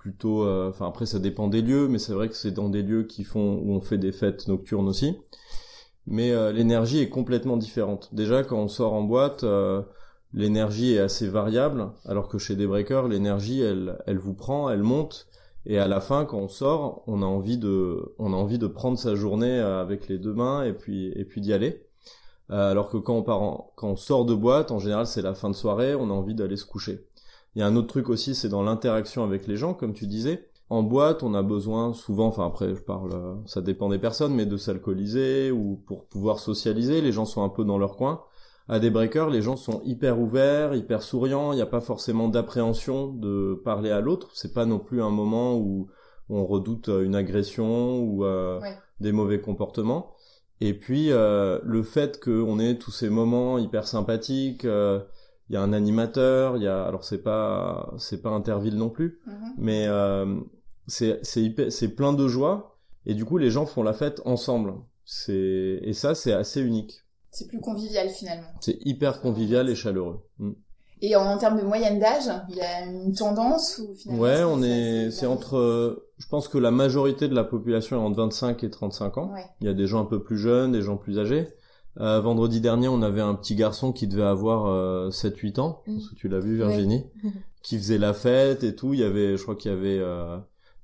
plutôt, 0.02 0.42
euh, 0.42 0.68
enfin 0.68 0.88
après 0.88 1.06
ça 1.06 1.20
dépend 1.20 1.46
des 1.46 1.62
lieux, 1.62 1.86
mais 1.86 2.00
c'est 2.00 2.12
vrai 2.12 2.28
que 2.28 2.34
c'est 2.34 2.50
dans 2.50 2.68
des 2.68 2.82
lieux 2.82 3.04
qui 3.04 3.22
font 3.22 3.60
où 3.62 3.72
on 3.72 3.80
fait 3.80 3.98
des 3.98 4.10
fêtes 4.10 4.48
nocturnes 4.48 4.88
aussi. 4.88 5.16
Mais 6.06 6.32
euh, 6.32 6.50
l'énergie 6.50 6.98
est 6.98 7.08
complètement 7.08 7.56
différente. 7.56 8.12
Déjà, 8.12 8.42
quand 8.42 8.58
on 8.58 8.66
sort 8.66 8.94
en 8.94 9.02
boîte, 9.04 9.44
euh, 9.44 9.82
l'énergie 10.32 10.94
est 10.94 10.98
assez 10.98 11.28
variable, 11.28 11.92
alors 12.04 12.26
que 12.26 12.38
chez 12.38 12.56
des 12.56 12.66
breakers, 12.66 13.06
l'énergie, 13.06 13.60
elle, 13.60 13.98
elle 14.06 14.18
vous 14.18 14.34
prend, 14.34 14.68
elle 14.70 14.82
monte, 14.82 15.28
et 15.66 15.78
à 15.78 15.86
la 15.86 16.00
fin, 16.00 16.24
quand 16.24 16.38
on 16.38 16.48
sort, 16.48 17.04
on 17.06 17.22
a 17.22 17.26
envie 17.26 17.58
de, 17.58 18.14
on 18.18 18.32
a 18.32 18.36
envie 18.36 18.58
de 18.58 18.66
prendre 18.66 18.98
sa 18.98 19.14
journée 19.14 19.60
avec 19.60 20.08
les 20.08 20.18
deux 20.18 20.34
mains 20.34 20.64
et 20.64 20.72
puis, 20.72 21.12
et 21.14 21.24
puis 21.24 21.40
d'y 21.40 21.52
aller. 21.52 21.86
Alors 22.48 22.90
que 22.90 22.96
quand 22.98 23.14
on 23.14 23.22
part, 23.22 23.40
quand 23.76 23.88
on 23.90 23.96
sort 23.96 24.24
de 24.26 24.34
boîte, 24.34 24.72
en 24.72 24.80
général, 24.80 25.06
c'est 25.06 25.22
la 25.22 25.34
fin 25.34 25.48
de 25.48 25.54
soirée, 25.54 25.94
on 25.94 26.10
a 26.10 26.12
envie 26.12 26.34
d'aller 26.34 26.56
se 26.56 26.66
coucher. 26.66 27.06
Il 27.54 27.60
y 27.60 27.62
a 27.62 27.66
un 27.66 27.76
autre 27.76 27.88
truc 27.88 28.08
aussi, 28.08 28.34
c'est 28.34 28.48
dans 28.48 28.62
l'interaction 28.62 29.24
avec 29.24 29.46
les 29.46 29.56
gens, 29.56 29.74
comme 29.74 29.92
tu 29.92 30.06
disais. 30.06 30.48
En 30.70 30.82
boîte, 30.82 31.22
on 31.22 31.34
a 31.34 31.42
besoin 31.42 31.92
souvent, 31.92 32.26
enfin 32.28 32.46
après, 32.46 32.74
je 32.74 32.80
parle, 32.80 33.12
euh, 33.12 33.34
ça 33.44 33.60
dépend 33.60 33.90
des 33.90 33.98
personnes, 33.98 34.34
mais 34.34 34.46
de 34.46 34.56
s'alcooliser 34.56 35.50
ou 35.50 35.76
pour 35.86 36.06
pouvoir 36.06 36.38
socialiser. 36.38 37.02
Les 37.02 37.12
gens 37.12 37.26
sont 37.26 37.42
un 37.42 37.50
peu 37.50 37.64
dans 37.64 37.76
leur 37.78 37.96
coin. 37.96 38.22
À 38.68 38.78
des 38.78 38.88
breakers, 38.90 39.28
les 39.28 39.42
gens 39.42 39.56
sont 39.56 39.82
hyper 39.84 40.18
ouverts, 40.18 40.74
hyper 40.74 41.02
souriants. 41.02 41.52
Il 41.52 41.56
n'y 41.56 41.62
a 41.62 41.66
pas 41.66 41.80
forcément 41.82 42.28
d'appréhension 42.28 43.08
de 43.08 43.60
parler 43.64 43.90
à 43.90 44.00
l'autre. 44.00 44.30
C'est 44.34 44.54
pas 44.54 44.64
non 44.64 44.78
plus 44.78 45.02
un 45.02 45.10
moment 45.10 45.56
où 45.58 45.88
on 46.30 46.46
redoute 46.46 46.88
euh, 46.88 47.04
une 47.04 47.14
agression 47.16 47.98
ou 48.00 48.24
euh, 48.24 48.58
Ouais. 48.60 48.78
des 49.00 49.12
mauvais 49.12 49.40
comportements. 49.40 50.14
Et 50.62 50.72
puis 50.78 51.10
euh, 51.10 51.58
le 51.64 51.82
fait 51.82 52.18
qu'on 52.22 52.58
ait 52.60 52.78
tous 52.78 52.92
ces 52.92 53.10
moments 53.10 53.58
hyper 53.58 53.86
sympathiques, 53.86 54.64
euh, 54.64 55.00
il 55.48 55.54
y 55.54 55.56
a 55.56 55.62
un 55.62 55.72
animateur, 55.72 56.56
il 56.56 56.62
y 56.62 56.68
a 56.68 56.84
alors 56.84 57.04
c'est 57.04 57.22
pas 57.22 57.92
c'est 57.98 58.22
pas 58.22 58.30
Interville 58.30 58.76
non 58.76 58.90
plus, 58.90 59.20
Mhm. 59.26 59.34
mais 59.58 59.86
euh, 59.86 60.36
c'est 60.86 61.20
c'est 61.24 61.88
plein 61.88 62.12
de 62.12 62.26
joie 62.28 62.78
et 63.06 63.14
du 63.14 63.24
coup 63.24 63.38
les 63.38 63.50
gens 63.50 63.66
font 63.66 63.82
la 63.82 63.92
fête 63.92 64.20
ensemble. 64.24 64.74
C'est 65.04 65.80
et 65.82 65.92
ça 65.92 66.14
c'est 66.14 66.32
assez 66.32 66.60
unique. 66.60 67.00
C'est 67.30 67.48
plus 67.48 67.60
convivial 67.60 68.08
finalement. 68.10 68.48
C'est 68.60 68.78
hyper 68.84 69.20
convivial 69.20 69.68
et 69.68 69.74
chaleureux. 69.74 70.20
Mm. 70.38 70.52
Et 71.04 71.16
en, 71.16 71.22
en 71.26 71.36
termes 71.36 71.58
de 71.58 71.64
moyenne 71.64 71.98
d'âge, 71.98 72.30
il 72.48 72.54
y 72.56 72.60
a 72.60 72.84
une 72.86 73.12
tendance 73.12 73.78
ou 73.78 73.92
finalement 73.94 74.22
Ouais, 74.22 74.44
on 74.44 74.62
est 74.62 75.10
c'est 75.10 75.26
entre 75.26 76.06
je 76.18 76.26
pense 76.28 76.46
que 76.46 76.58
la 76.58 76.70
majorité 76.70 77.26
de 77.28 77.34
la 77.34 77.42
population 77.42 77.96
est 78.00 78.04
entre 78.06 78.16
25 78.18 78.62
et 78.62 78.70
35 78.70 79.18
ans. 79.18 79.32
Ouais. 79.32 79.44
Il 79.60 79.66
y 79.66 79.70
a 79.70 79.74
des 79.74 79.86
gens 79.88 80.00
un 80.00 80.04
peu 80.04 80.22
plus 80.22 80.38
jeunes, 80.38 80.70
des 80.72 80.82
gens 80.82 80.96
plus 80.96 81.18
âgés. 81.18 81.48
Euh, 82.00 82.20
vendredi 82.20 82.60
dernier, 82.60 82.88
on 82.88 83.02
avait 83.02 83.20
un 83.20 83.34
petit 83.34 83.54
garçon 83.54 83.92
qui 83.92 84.06
devait 84.06 84.22
avoir 84.22 84.66
euh, 84.66 85.10
7-8 85.10 85.58
ans, 85.60 85.82
Mm. 85.86 85.98
que 85.98 86.14
tu 86.16 86.28
l'as 86.28 86.40
vu 86.40 86.56
Virginie, 86.56 87.04
qui 87.62 87.76
faisait 87.78 87.98
la 87.98 88.14
fête 88.14 88.64
et 88.64 88.74
tout. 88.74 88.94
Il 88.94 89.00
y 89.00 89.04
avait, 89.04 89.36
je 89.36 89.42
crois 89.42 89.56
qu'il 89.56 89.70
y 89.70 89.74
avait, 89.74 89.98
euh, 89.98 90.38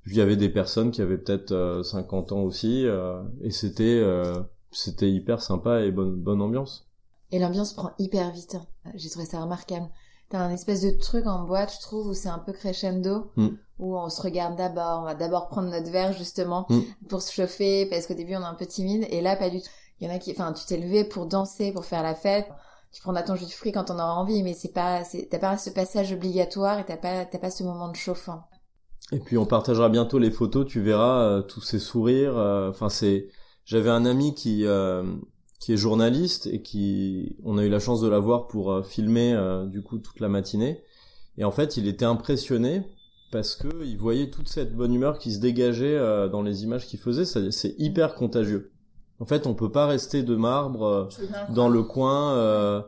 il 0.06 0.14
y 0.16 0.20
avait 0.20 0.36
des 0.36 0.48
personnes 0.50 0.90
qui 0.90 1.00
avaient 1.02 1.18
peut-être 1.18 1.52
euh, 1.52 1.82
50 1.82 2.32
ans 2.32 2.40
aussi, 2.42 2.86
euh, 2.86 3.22
et 3.42 3.50
c'était, 3.50 3.84
euh, 4.02 4.34
c'était 4.70 5.10
hyper 5.10 5.40
sympa 5.40 5.80
et 5.82 5.90
bonne, 5.90 6.14
bonne 6.16 6.42
ambiance. 6.42 6.86
Et 7.30 7.38
l'ambiance 7.38 7.72
prend 7.74 7.90
hyper 7.98 8.30
vite. 8.32 8.56
J'ai 8.94 9.08
trouvé 9.10 9.26
ça 9.26 9.40
remarquable. 9.40 9.86
T'as 10.30 10.40
un 10.40 10.50
espèce 10.50 10.82
de 10.82 10.90
truc 10.90 11.26
en 11.26 11.44
boîte, 11.44 11.72
je 11.74 11.80
trouve, 11.80 12.08
où 12.08 12.14
c'est 12.14 12.28
un 12.28 12.38
peu 12.38 12.52
crescendo, 12.52 13.30
Mm. 13.36 13.48
où 13.78 13.96
on 13.98 14.10
se 14.10 14.20
regarde 14.20 14.56
d'abord, 14.56 15.00
on 15.00 15.04
va 15.04 15.14
d'abord 15.14 15.48
prendre 15.48 15.70
notre 15.70 15.90
verre 15.90 16.12
justement 16.12 16.66
Mm. 16.68 16.80
pour 17.08 17.22
se 17.22 17.32
chauffer, 17.32 17.86
parce 17.86 18.06
qu'au 18.06 18.14
début 18.14 18.34
on 18.36 18.40
est 18.40 18.44
un 18.44 18.54
peu 18.54 18.66
timide, 18.66 19.06
et 19.10 19.22
là 19.22 19.36
pas 19.36 19.48
du 19.48 19.60
tout. 19.62 19.70
Il 20.00 20.08
y 20.08 20.10
en 20.10 20.14
a 20.14 20.18
qui, 20.18 20.32
enfin, 20.32 20.52
tu 20.52 20.64
t'es 20.66 20.76
levé 20.78 21.04
pour 21.04 21.26
danser, 21.26 21.72
pour 21.72 21.84
faire 21.84 22.02
la 22.02 22.14
fête. 22.14 22.46
Tu 22.92 23.02
prendras 23.02 23.22
ton 23.22 23.36
jus 23.36 23.46
de 23.46 23.50
fruits 23.50 23.72
quand 23.72 23.90
on 23.90 23.94
aura 23.94 24.14
envie, 24.14 24.42
mais 24.42 24.54
c'est 24.54 24.72
pas, 24.72 25.02
t'as 25.30 25.38
pas 25.38 25.58
ce 25.58 25.70
passage 25.70 26.12
obligatoire 26.12 26.78
et 26.78 26.84
t'as 26.86 26.96
pas, 26.96 27.24
t'as 27.26 27.38
pas 27.38 27.50
ce 27.50 27.62
moment 27.62 27.88
de 27.90 27.96
chauffant. 27.96 28.44
Et 29.12 29.20
puis 29.20 29.38
on 29.38 29.46
partagera 29.46 29.88
bientôt 29.88 30.18
les 30.18 30.30
photos, 30.30 30.66
tu 30.66 30.80
verras 30.80 31.22
euh, 31.22 31.42
tous 31.42 31.60
ces 31.62 31.78
sourires. 31.78 32.36
euh, 32.36 32.70
Enfin, 32.70 32.88
c'est. 32.88 33.28
J'avais 33.64 33.90
un 33.90 34.04
ami 34.06 34.34
qui 34.34 34.64
euh, 34.66 35.02
qui 35.60 35.72
est 35.72 35.76
journaliste 35.76 36.46
et 36.46 36.62
qui, 36.62 37.36
on 37.44 37.58
a 37.58 37.64
eu 37.64 37.68
la 37.68 37.80
chance 37.80 38.00
de 38.00 38.08
l'avoir 38.08 38.46
pour 38.48 38.72
euh, 38.72 38.82
filmer 38.82 39.36
du 39.66 39.82
coup 39.82 39.98
toute 39.98 40.20
la 40.20 40.28
matinée. 40.28 40.82
Et 41.36 41.44
en 41.44 41.50
fait, 41.50 41.76
il 41.76 41.86
était 41.88 42.04
impressionné 42.04 42.82
parce 43.30 43.56
que 43.56 43.68
il 43.84 43.98
voyait 43.98 44.30
toute 44.30 44.48
cette 44.48 44.74
bonne 44.74 44.94
humeur 44.94 45.18
qui 45.18 45.32
se 45.32 45.38
dégageait 45.40 45.98
dans 46.30 46.42
les 46.42 46.64
images 46.64 46.86
qu'il 46.86 46.98
faisait. 46.98 47.24
C'est 47.24 47.74
hyper 47.78 48.14
contagieux. 48.14 48.72
En 49.20 49.24
fait, 49.24 49.46
on 49.46 49.54
peut 49.54 49.70
pas 49.70 49.86
rester 49.86 50.22
de 50.22 50.36
marbre 50.36 50.84
euh, 50.84 51.08
dans 51.50 51.68
le 51.68 51.82
coin. 51.82 52.34
euh, 52.36 52.82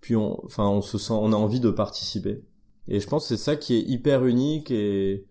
puis 0.00 0.16
on, 0.16 0.44
enfin, 0.44 0.66
on 0.68 0.80
se 0.82 0.98
sent, 0.98 1.12
on 1.12 1.32
a 1.32 1.36
envie 1.36 1.60
de 1.60 1.70
participer. 1.70 2.44
Et 2.86 3.00
je 3.00 3.06
pense 3.08 3.24
que 3.24 3.36
c'est 3.36 3.42
ça 3.42 3.56
qui 3.56 3.74
est 3.76 3.82
hyper 3.82 4.24
unique 4.24 4.70
et 4.70 5.26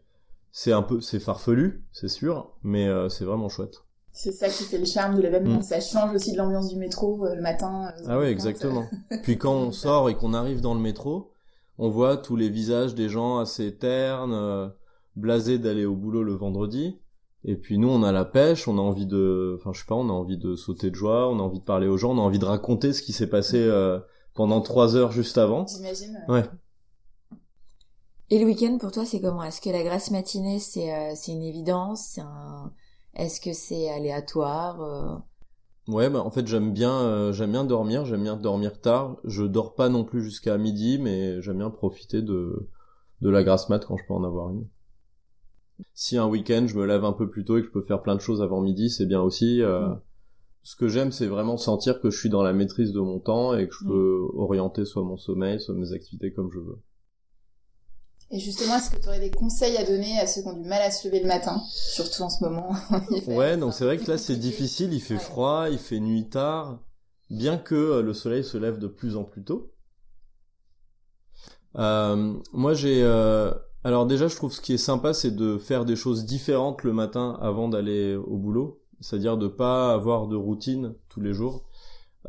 c'est 0.51 0.71
un 0.71 0.81
peu, 0.81 1.01
c'est 1.01 1.19
farfelu, 1.19 1.85
c'est 1.91 2.07
sûr, 2.09 2.51
mais 2.63 2.87
euh, 2.87 3.09
c'est 3.09 3.25
vraiment 3.25 3.49
chouette. 3.49 3.83
C'est 4.11 4.31
ça 4.31 4.49
qui 4.49 4.63
fait 4.63 4.79
le 4.79 4.85
charme 4.85 5.15
de 5.15 5.21
l'événement. 5.21 5.59
Mm. 5.59 5.63
Ça 5.63 5.79
change 5.79 6.15
aussi 6.15 6.31
de 6.31 6.37
l'ambiance 6.37 6.69
du 6.69 6.75
métro 6.77 7.25
euh, 7.25 7.35
le 7.35 7.41
matin. 7.41 7.87
euh, 7.99 8.05
Ah 8.07 8.17
quand, 8.17 8.23
exactement. 8.23 8.85
Puis 9.23 9.37
quand 9.37 9.53
on 9.53 9.71
sort 9.71 10.09
et 10.09 10.15
qu'on 10.15 10.33
arrive 10.33 10.61
dans 10.61 10.73
le 10.73 10.79
métro, 10.79 11.31
on 11.77 11.89
voit 11.89 12.17
tous 12.17 12.35
les 12.35 12.49
visages 12.49 12.95
des 12.95 13.09
gens 13.09 13.37
assez 13.37 13.77
ternes, 13.77 14.33
euh, 14.33 14.67
blasés 15.15 15.59
d'aller 15.59 15.85
au 15.85 15.95
boulot 15.95 16.23
le 16.23 16.33
vendredi. 16.33 16.99
Et 17.49 17.55
puis 17.55 17.77
nous, 17.77 17.87
on 17.87 18.03
a 18.03 18.11
la 18.11 18.25
pêche, 18.25 18.67
on 18.67 18.77
a 18.77 18.81
envie 18.81 19.05
de, 19.05 19.55
enfin 19.57 19.71
je 19.71 19.79
sais 19.79 19.85
pas, 19.87 19.95
on 19.95 20.09
a 20.09 20.11
envie 20.11 20.37
de 20.37 20.55
sauter 20.55 20.89
de 20.89 20.95
joie, 20.95 21.29
on 21.29 21.39
a 21.39 21.41
envie 21.41 21.61
de 21.61 21.63
parler 21.63 21.87
aux 21.87 21.95
gens, 21.95 22.11
on 22.11 22.17
a 22.19 22.21
envie 22.21 22.39
de 22.39 22.45
raconter 22.45 22.91
ce 22.91 23.01
qui 23.01 23.13
s'est 23.13 23.29
passé 23.29 23.57
euh, 23.57 23.99
pendant 24.33 24.59
trois 24.59 24.97
heures 24.97 25.13
juste 25.13 25.37
avant. 25.37 25.65
J'imagine. 25.65 26.25
Ouais. 26.27 26.43
Et 28.29 28.39
le 28.39 28.45
week-end 28.45 28.77
pour 28.77 28.91
toi 28.91 29.05
c'est 29.05 29.21
comment? 29.21 29.43
Est-ce 29.43 29.61
que 29.61 29.69
la 29.69 29.81
grasse 29.81 30.11
matinée 30.11 30.59
c'est, 30.59 30.93
euh, 30.93 31.13
c'est 31.15 31.31
une 31.31 31.41
évidence? 31.41 32.17
Un, 32.17 32.73
est-ce 33.13 33.39
que 33.39 33.53
c'est 33.53 33.89
aléatoire 33.89 34.81
euh? 34.81 35.15
Ouais, 35.87 36.09
bah 36.09 36.19
en 36.19 36.29
fait 36.29 36.45
j'aime 36.47 36.73
bien 36.73 36.99
euh, 36.99 37.31
j'aime 37.31 37.53
bien 37.53 37.63
dormir, 37.63 38.03
j'aime 38.03 38.23
bien 38.23 38.35
dormir 38.35 38.81
tard. 38.81 39.15
Je 39.23 39.45
dors 39.45 39.73
pas 39.73 39.87
non 39.87 40.03
plus 40.03 40.21
jusqu'à 40.21 40.57
midi, 40.57 40.99
mais 40.99 41.41
j'aime 41.41 41.59
bien 41.59 41.69
profiter 41.69 42.21
de 42.21 42.69
de 43.21 43.29
la 43.29 43.45
grasse 43.45 43.69
mat 43.69 43.85
quand 43.85 43.95
je 43.95 44.05
peux 44.05 44.13
en 44.13 44.25
avoir 44.25 44.49
une. 44.49 44.67
Si 45.93 46.17
un 46.17 46.27
week-end 46.27 46.65
je 46.67 46.77
me 46.77 46.85
lève 46.85 47.03
un 47.05 47.13
peu 47.13 47.29
plus 47.29 47.43
tôt 47.43 47.57
et 47.57 47.61
que 47.61 47.67
je 47.67 47.71
peux 47.71 47.81
faire 47.81 48.01
plein 48.01 48.15
de 48.15 48.21
choses 48.21 48.41
avant 48.41 48.61
midi, 48.61 48.89
c'est 48.89 49.05
bien 49.05 49.21
aussi. 49.21 49.61
Euh, 49.61 49.89
Mm. 49.89 50.01
Ce 50.63 50.75
que 50.75 50.87
j'aime, 50.89 51.11
c'est 51.11 51.27
vraiment 51.27 51.57
sentir 51.57 52.01
que 52.01 52.09
je 52.11 52.19
suis 52.19 52.29
dans 52.29 52.43
la 52.43 52.53
maîtrise 52.53 52.93
de 52.93 52.99
mon 53.01 53.19
temps 53.19 53.55
et 53.57 53.67
que 53.67 53.73
je 53.75 53.85
Mm. 53.85 53.87
peux 53.89 54.27
orienter 54.35 54.85
soit 54.85 55.03
mon 55.03 55.17
sommeil, 55.17 55.59
soit 55.61 55.75
mes 55.75 55.93
activités 55.93 56.33
comme 56.33 56.51
je 56.51 56.59
veux. 56.59 56.79
Et 58.29 58.39
justement, 58.39 58.75
est-ce 58.77 58.89
que 58.91 59.01
tu 59.01 59.07
aurais 59.07 59.19
des 59.21 59.31
conseils 59.31 59.77
à 59.77 59.85
donner 59.85 60.19
à 60.19 60.27
ceux 60.27 60.41
qui 60.41 60.47
ont 60.47 60.53
du 60.61 60.67
mal 60.67 60.81
à 60.81 60.91
se 60.91 61.07
lever 61.07 61.21
le 61.21 61.27
matin, 61.27 61.61
surtout 61.71 62.23
en 62.23 62.29
ce 62.29 62.43
moment? 62.43 62.73
Ouais, 63.27 63.57
donc 63.57 63.73
c'est 63.73 63.85
vrai 63.85 63.97
que 63.97 64.09
là 64.09 64.17
c'est 64.17 64.35
difficile, 64.37 64.93
il 64.93 65.01
fait 65.01 65.13
Ouais. 65.15 65.19
froid, 65.19 65.67
il 65.69 65.77
fait 65.77 65.99
nuit 65.99 66.27
tard, 66.29 66.79
bien 67.29 67.57
que 67.57 67.75
euh, 67.75 68.01
le 68.01 68.13
soleil 68.13 68.43
se 68.43 68.57
lève 68.57 68.79
de 68.79 68.87
plus 68.87 69.15
en 69.17 69.23
plus 69.23 69.43
tôt. 69.43 69.71
Euh, 71.75 72.33
moi 72.53 72.73
j'ai... 72.73 73.03
euh, 73.03 73.51
Alors 73.83 74.05
déjà 74.05 74.27
je 74.27 74.35
trouve 74.35 74.51
ce 74.51 74.61
qui 74.61 74.73
est 74.73 74.77
sympa 74.77 75.13
c'est 75.13 75.35
de 75.35 75.57
faire 75.57 75.85
des 75.85 75.95
choses 75.95 76.25
différentes 76.25 76.83
le 76.83 76.93
matin 76.93 77.37
avant 77.41 77.69
d'aller 77.69 78.15
au 78.15 78.37
boulot, 78.37 78.81
c'est-à-dire 78.99 79.37
de 79.37 79.47
pas 79.47 79.93
avoir 79.93 80.27
de 80.27 80.35
routine 80.35 80.93
tous 81.09 81.21
les 81.21 81.33
jours. 81.33 81.63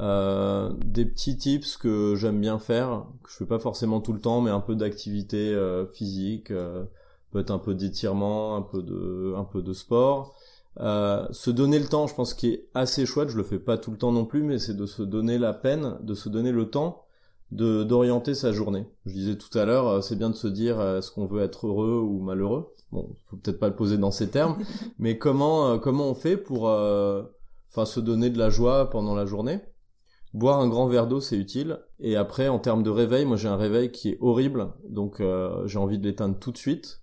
Euh, 0.00 0.71
des 0.85 1.05
petits 1.05 1.37
tips 1.37 1.76
que 1.76 2.14
j'aime 2.14 2.40
bien 2.40 2.59
faire, 2.59 3.07
que 3.25 3.31
je 3.31 3.37
fais 3.37 3.47
pas 3.47 3.59
forcément 3.59 4.00
tout 4.00 4.12
le 4.12 4.21
temps, 4.21 4.40
mais 4.40 4.50
un 4.50 4.61
peu 4.61 4.76
d'activité 4.76 5.52
euh, 5.52 5.87
physique, 5.87 6.52
euh, 6.52 6.85
peut-être 7.33 7.50
un 7.50 7.59
peu 7.59 7.75
d'étirement, 7.75 8.55
un 8.55 8.62
peu 8.62 8.83
de, 8.83 9.35
un 9.37 9.45
peu 9.45 9.61
de 9.61 9.73
sport. 9.73 10.37
Euh, 10.81 11.26
se 11.33 11.50
donner 11.50 11.78
le 11.78 11.87
temps, 11.87 12.07
je 12.07 12.14
pense 12.14 12.35
qui 12.35 12.49
est 12.49 12.69
assez 12.75 13.07
chouette. 13.07 13.31
Je 13.31 13.37
le 13.37 13.43
fais 13.43 13.59
pas 13.59 13.78
tout 13.78 13.90
le 13.90 13.99
temps 13.99 14.12
non 14.12 14.25
plus, 14.25 14.43
mais 14.43 14.59
c'est 14.59 14.76
de 14.76 14.87
se 14.87 15.02
donner 15.02 15.38
la 15.38 15.52
peine, 15.52 15.97
de 16.02 16.14
se 16.14 16.28
donner 16.28 16.52
le 16.52 16.71
temps 16.71 17.05
de 17.50 17.83
d'orienter 17.83 18.35
sa 18.35 18.52
journée. 18.52 18.87
Je 19.07 19.12
disais 19.12 19.37
tout 19.37 19.57
à 19.59 19.64
l'heure, 19.64 19.88
euh, 19.88 20.00
c'est 20.00 20.17
bien 20.17 20.31
de 20.31 20.35
se 20.35 20.49
dire 20.49 20.78
euh, 20.81 20.99
est-ce 20.99 21.11
qu'on 21.11 21.26
veut 21.26 21.43
être 21.43 21.67
heureux 21.67 22.00
ou 22.00 22.21
malheureux. 22.21 22.75
Bon, 22.93 23.17
faut 23.26 23.37
peut-être 23.37 23.59
pas 23.59 23.69
le 23.69 23.76
poser 23.76 23.99
dans 23.99 24.11
ces 24.11 24.31
termes, 24.31 24.59
mais 24.99 25.19
comment 25.19 25.69
euh, 25.69 25.78
comment 25.78 26.09
on 26.09 26.14
fait 26.14 26.37
pour, 26.37 26.69
euh, 26.69 27.23
enfin, 27.71 27.85
se 27.85 28.00
donner 28.00 28.31
de 28.31 28.38
la 28.38 28.50
joie 28.50 28.90
pendant 28.90 29.14
la 29.14 29.26
journée? 29.26 29.61
Boire 30.35 30.61
un 30.61 30.69
grand 30.69 30.87
verre 30.87 31.07
d'eau, 31.07 31.21
c'est 31.21 31.37
utile. 31.37 31.81
Et 32.00 32.17
après, 32.17 32.49
en 32.49 32.59
termes 32.59 32.83
de 32.83 32.90
réveil, 32.90 33.25
moi 33.25 33.37
j'ai 33.37 33.49
un 33.49 33.57
réveil 33.57 33.90
qui 33.90 34.11
est 34.11 34.19
horrible, 34.21 34.73
donc 34.88 35.21
euh, 35.21 35.67
j'ai 35.67 35.78
envie 35.78 35.99
de 35.99 36.05
l'éteindre 36.05 36.38
tout 36.38 36.52
de 36.52 36.59
suite. 36.59 37.02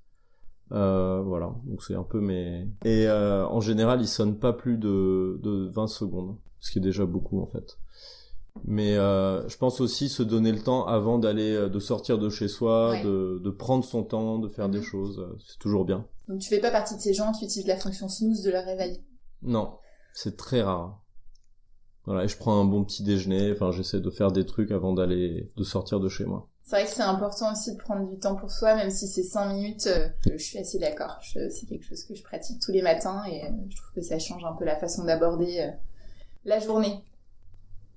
Euh, 0.72 1.22
voilà, 1.22 1.54
donc 1.66 1.84
c'est 1.84 1.96
un 1.96 2.04
peu 2.04 2.20
mes... 2.20 2.68
Et 2.84 3.08
euh, 3.08 3.46
en 3.48 3.62
général, 3.62 4.02
il 4.02 4.08
sonne 4.08 4.38
pas 4.40 4.54
plus 4.54 4.78
de, 4.78 5.40
de 5.44 5.70
20 5.74 5.88
secondes, 5.88 6.38
ce 6.60 6.72
qui 6.72 6.80
est 6.80 6.82
déjà 6.82 7.06
beaucoup 7.06 7.42
en 7.42 7.46
fait. 7.46 7.78
Mais 8.64 8.96
euh, 8.98 9.48
je 9.50 9.58
pense 9.58 9.82
aussi 9.82 10.10
se 10.10 10.24
donner 10.24 10.52
le 10.52 10.62
temps 10.62 10.86
avant 10.88 11.20
d'aller, 11.20 11.54
euh, 11.54 11.70
de 11.70 11.80
sortir 11.80 12.18
de 12.18 12.30
chez 12.30 12.48
soi, 12.48 12.92
Ouais. 12.92 13.04
de, 13.04 13.40
de 13.44 13.50
prendre 13.52 13.84
son 13.84 14.04
temps, 14.04 14.40
de 14.40 14.48
faire 14.48 14.70
des 14.70 14.80
Mhm. 14.80 14.84
choses, 14.84 15.20
euh, 15.20 15.38
c'est 15.46 15.60
toujours 15.60 15.86
bien. 15.86 16.08
Donc 16.28 16.40
tu 16.40 16.50
fais 16.50 16.60
pas 16.60 16.72
partie 16.72 16.96
de 16.96 17.02
ces 17.02 17.14
gens 17.14 17.32
qui 17.34 17.46
utilisent 17.46 17.68
la 17.68 17.78
fonction 17.78 18.08
snooze 18.10 18.42
de 18.42 18.50
leur 18.52 18.64
réveil? 18.66 19.04
Non, 19.44 19.78
c'est 20.14 20.38
très 20.38 20.62
rare. 20.62 21.02
Voilà, 22.06 22.24
et 22.24 22.28
je 22.28 22.38
prends 22.38 22.60
un 22.60 22.66
bon 22.66 22.84
petit 22.84 23.04
déjeuner, 23.04 23.52
enfin 23.52 23.72
j'essaie 23.72 24.00
de 24.00 24.10
faire 24.10 24.32
des 24.32 24.46
trucs 24.46 24.72
avant 24.72 24.94
d'aller, 24.94 25.50
de 25.58 25.64
sortir 25.64 26.00
de 26.00 26.08
chez 26.10 26.26
moi. 26.26 26.48
C'est 26.64 26.78
vrai 26.78 26.86
que 26.86 26.90
c'est 26.92 27.02
important 27.04 27.52
aussi 27.52 27.74
de 27.74 27.78
prendre 27.78 28.08
du 28.10 28.18
temps 28.18 28.36
pour 28.36 28.50
soi, 28.52 28.74
même 28.76 28.90
si 28.90 29.08
c'est 29.08 29.22
5 29.24 29.54
minutes. 29.54 29.86
euh, 29.88 30.08
je 30.32 30.38
suis 30.44 30.58
assez 30.58 30.80
d'accord. 30.80 31.20
C'est 31.22 31.68
quelque 31.68 31.84
chose 31.86 32.04
que 32.06 32.16
je 32.16 32.24
pratique 32.24 32.60
tous 32.60 32.72
les 32.72 32.82
matins 32.82 33.24
et 33.26 33.44
euh, 33.46 33.50
je 33.70 33.76
trouve 33.76 33.92
que 33.94 34.02
ça 34.02 34.18
change 34.18 34.44
un 34.44 34.54
peu 34.54 34.66
la 34.66 34.76
façon 34.76 35.04
d'aborder 35.04 35.60
euh, 35.60 35.70
la 36.46 36.60
journée. 36.60 37.04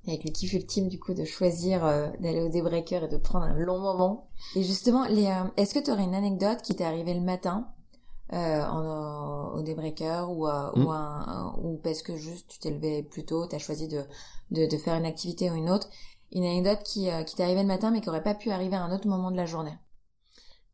Avec 0.09 0.25
le 0.25 0.31
kiff 0.31 0.53
ultime 0.55 0.88
du 0.88 0.99
coup 0.99 1.15
de 1.15 1.25
choisir 1.25 1.85
euh, 1.85 2.09
d'aller 2.21 2.41
au 2.43 2.49
débreaker 2.49 3.05
et 3.05 3.09
de 3.09 3.17
prendre 3.17 3.45
un 3.45 3.55
long 3.55 3.79
moment. 3.79 4.29
Et 4.57 4.62
justement, 4.62 5.05
euh, 5.05 5.45
est-ce 5.57 5.75
que 5.75 5.79
tu 5.85 5.91
aurais 5.91 6.05
une 6.05 6.15
anecdote 6.15 6.62
qui 6.62 6.75
t'est 6.75 6.85
arrivée 6.85 7.15
le 7.15 7.21
matin 7.21 7.69
euh, 8.33 8.62
en, 8.65 9.55
au 9.59 9.62
débreaker 9.62 10.31
ou, 10.31 10.49
euh, 10.49 10.73
Mm. 10.77 10.85
ou, 10.85 10.91
un, 10.93 11.55
ou 11.62 11.79
parce 11.79 12.03
que 12.03 12.17
juste 12.17 12.49
tu 12.49 12.59
t'es 12.59 12.71
levé 12.71 13.03
plus 13.03 13.25
tôt, 13.25 13.47
t'as 13.47 13.59
choisi 13.59 13.88
de, 13.88 14.03
de, 14.50 14.67
de 14.67 14.77
faire 14.79 14.95
une 14.95 15.07
activité 15.07 15.50
ou 15.50 15.55
une 15.55 15.71
autre, 15.71 15.88
une 16.33 16.45
anecdote 16.45 16.83
qui, 16.85 17.11
euh, 17.11 17.23
qui 17.25 17.37
t'est 17.37 17.45
arrivée 17.45 17.62
le 17.62 17.69
matin 17.69 17.91
mais 17.91 18.00
qui 18.00 18.09
aurait 18.09 18.23
pas 18.23 18.35
pu 18.35 18.50
arriver 18.50 18.77
à 18.77 18.83
un 18.83 18.95
autre 18.95 19.09
moment 19.09 19.31
de 19.31 19.37
la 19.37 19.47
journée? 19.47 19.79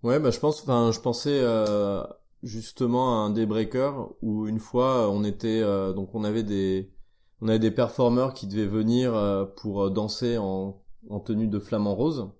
Ouais, 0.02 0.18
bah 0.20 0.30
je 0.30 0.38
pense, 0.38 0.62
enfin, 0.62 0.92
je 0.92 1.00
pensais 1.00 1.30
euh, 1.42 2.04
justement 2.42 3.14
à 3.14 3.26
un 3.26 3.30
débreaker 3.30 4.10
où 4.22 4.46
une 4.46 4.58
fois 4.60 5.10
on 5.10 5.24
était, 5.24 5.60
euh, 5.62 5.92
donc 5.94 6.14
on 6.14 6.24
avait 6.24 6.42
des, 6.42 6.92
on 7.44 7.48
avait 7.48 7.60
des 7.60 7.70
performeurs 7.70 8.34
qui 8.34 8.48
devaient 8.48 8.66
venir 8.66 9.14
euh, 9.14 9.44
pour 9.44 9.90
danser 9.92 10.38
en, 10.38 10.82
en 11.10 11.20
tenue 11.20 11.48
de 11.48 11.60
flamant 11.60 11.94
rose, 11.94 12.30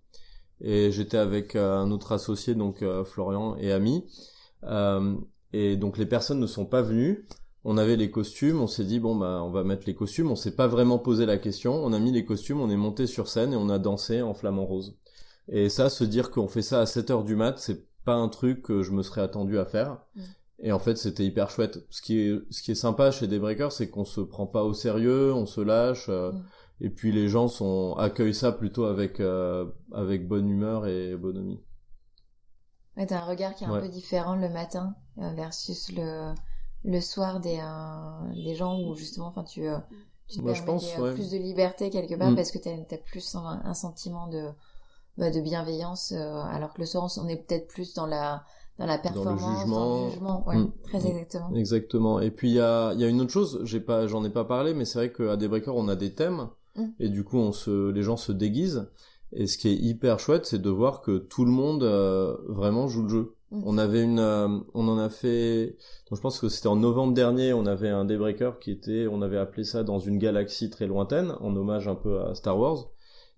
et 0.61 0.91
j'étais 0.93 1.19
avec 1.19 1.57
euh, 1.57 1.77
un 1.77 1.91
autre 1.91 2.13
associé, 2.13 2.55
donc 2.55 2.83
euh, 2.83 3.05
Florian 3.05 3.57
et 3.59 3.73
ami, 3.73 4.05
Euh, 4.65 5.15
et 5.53 5.77
donc 5.77 5.99
les 5.99 6.07
personnes 6.07 6.41
ne 6.41 6.47
sont 6.47 6.67
pas 6.67 6.83
venues. 6.83 7.27
On 7.65 7.77
avait 7.79 7.97
les 7.97 8.11
costumes, 8.11 8.61
on 8.63 8.67
s'est 8.67 8.85
dit 8.85 8.99
bon 9.01 9.15
bah 9.17 9.43
on 9.45 9.51
va 9.51 9.63
mettre 9.65 9.87
les 9.87 9.95
costumes, 9.95 10.31
on 10.31 10.37
s'est 10.37 10.57
pas 10.57 10.69
vraiment 10.69 10.99
posé 10.99 11.27
la 11.27 11.39
question, 11.39 11.75
on 11.85 11.93
a 11.93 11.99
mis 11.99 12.13
les 12.13 12.25
costumes, 12.25 12.61
on 12.61 12.71
est 12.71 12.77
monté 12.77 13.07
sur 13.07 13.29
scène 13.29 13.53
et 13.53 13.57
on 13.57 13.69
a 13.69 13.79
dansé 13.79 14.23
en 14.23 14.35
flamant 14.35 14.67
rose. 14.67 14.97
Et 15.49 15.69
ça, 15.69 15.91
se 15.91 16.05
dire 16.05 16.31
qu'on 16.31 16.49
fait 16.49 16.63
ça 16.63 16.81
à 16.81 16.87
7 16.87 17.11
heures 17.11 17.25
du 17.25 17.37
mat, 17.37 17.59
c'est 17.59 17.87
pas 18.05 18.15
un 18.15 18.29
truc 18.31 18.63
que 18.63 18.83
je 18.83 18.93
me 18.93 19.03
serais 19.03 19.21
attendu 19.23 19.59
à 19.59 19.67
faire. 19.67 19.99
Et 20.65 20.73
en 20.73 20.81
fait, 20.81 20.97
c'était 20.97 21.25
hyper 21.25 21.51
chouette. 21.51 21.79
Ce 21.91 22.03
qui 22.03 22.19
est, 22.21 22.41
ce 22.51 22.63
qui 22.63 22.73
est 22.73 22.75
sympa 22.75 23.13
chez 23.13 23.29
des 23.29 23.39
breakers, 23.39 23.71
c'est 23.73 23.89
qu'on 23.91 24.05
se 24.05 24.21
prend 24.21 24.47
pas 24.49 24.65
au 24.65 24.75
sérieux, 24.75 25.33
on 25.33 25.47
se 25.47 25.61
lâche. 25.61 26.07
euh, 26.09 26.33
Mm. 26.33 26.43
Et 26.81 26.91
puis 26.91 27.13
les 27.13 27.29
gens 27.29 27.47
sont 27.49 27.95
accueillent 27.99 28.35
ça 28.35 28.51
plutôt 28.53 28.87
avec 28.87 29.21
euh, 29.21 29.67
avec 29.93 30.27
bonne 30.27 30.49
humeur 30.49 30.87
et 30.89 31.17
bonhomie. 31.17 31.63
Ouais, 32.97 33.07
t'as 33.07 33.19
un 33.19 33.25
regard 33.27 33.55
qui 33.55 33.65
est 33.65 33.67
un 33.67 33.81
peu 33.81 33.89
différent 33.89 34.37
le 34.37 34.49
matin 34.49 34.95
euh, 35.19 35.31
versus 35.35 35.91
le, 35.93 36.33
le 36.85 37.01
soir 37.01 37.41
des, 37.41 37.61
des 38.45 38.55
gens 38.55 38.79
où 38.81 38.95
justement, 38.95 39.27
enfin, 39.29 39.45
tu, 39.45 39.63
tu 40.29 40.39
te 40.39 40.43
Moi, 40.43 40.55
je 40.55 40.63
permets 40.63 40.67
pense, 40.67 40.85
des, 40.97 41.03
ouais. 41.03 41.15
plus 41.15 41.31
de 41.31 41.39
liberté 41.39 41.91
quelque 41.91 42.15
part 42.15 42.31
Mm. 42.31 42.37
parce 42.37 42.51
que 42.53 42.59
t'as 42.59 42.71
as 42.73 42.99
plus 42.99 43.35
un, 43.35 43.61
un 43.65 43.75
sentiment 43.75 44.29
de, 44.29 44.51
bah, 45.19 45.31
de 45.31 45.41
bienveillance, 45.41 46.13
alors 46.13 46.73
que 46.75 46.81
le 46.81 46.87
soir, 46.87 47.11
on 47.19 47.29
est 47.29 47.37
peut-être 47.37 47.69
plus 47.69 47.95
dans 47.95 48.07
la, 48.07 48.45
dans 48.79 48.87
la 48.87 48.99
performance, 48.99 49.41
dans 49.41 49.49
le 49.51 49.57
jugement. 49.59 50.11
jugement. 50.11 50.49
Ouais, 50.49 50.57
Mm. 50.57 50.73
très 50.85 50.99
Mm. 50.99 51.07
exactement. 51.07 51.55
Exactement. 51.55 52.21
Et 52.21 52.31
puis 52.31 52.51
il 52.51 52.55
y 52.55 52.61
a, 52.61 52.93
y 52.95 53.05
a 53.05 53.09
une 53.09 53.21
autre 53.21 53.31
chose, 53.33 53.61
j'ai 53.65 53.81
pas, 53.81 54.07
j'en 54.07 54.25
ai 54.25 54.31
pas 54.31 54.45
parlé, 54.45 54.75
mais 54.75 54.85
c'est 54.85 54.99
vrai 54.99 55.13
qu'à 55.13 55.37
des 55.37 55.49
breakers 55.49 55.77
on 55.77 55.89
a 55.89 55.97
des 55.97 56.15
thèmes 56.15 56.49
Mm. 56.77 56.87
et 56.99 57.09
du 57.09 57.23
coup 57.25 57.39
on 57.39 57.53
se, 57.53 57.91
les 57.91 58.03
gens 58.03 58.17
se 58.17 58.33
déguisent. 58.33 58.89
Et 59.33 59.47
ce 59.47 59.59
qui 59.59 59.69
est 59.69 59.75
hyper 59.75 60.19
chouette, 60.21 60.47
c'est 60.47 60.61
de 60.63 60.71
voir 60.71 61.01
que 61.01 61.19
tout 61.19 61.45
le 61.45 61.51
monde 61.51 61.83
euh, 61.83 62.37
vraiment 62.49 62.87
joue 62.89 63.03
le 63.03 63.09
jeu. 63.09 63.35
On 63.65 63.79
avait 63.79 64.03
une, 64.03 64.19
euh, 64.19 64.49
on 64.75 64.89
en 64.89 64.99
a 64.99 65.09
fait, 65.09 65.77
donc 66.11 66.17
je 66.17 66.21
pense 66.21 66.41
que 66.41 66.49
c'était 66.49 66.67
en 66.67 66.75
novembre 66.75 67.15
dernier, 67.15 67.53
on 67.53 67.67
avait 67.67 67.89
un 67.89 68.05
Daybreaker 68.05 68.59
qui 68.59 68.73
était, 68.73 69.07
on 69.09 69.23
avait 69.23 69.39
appelé 69.39 69.63
ça 69.63 69.85
dans 69.85 70.01
une 70.01 70.19
galaxie 70.19 70.71
très 70.71 70.89
lointaine, 70.89 71.35
en 71.41 71.55
hommage 71.55 71.87
un 71.87 71.95
peu 71.95 72.21
à 72.23 72.35
Star 72.35 72.59
Wars. 72.59 72.89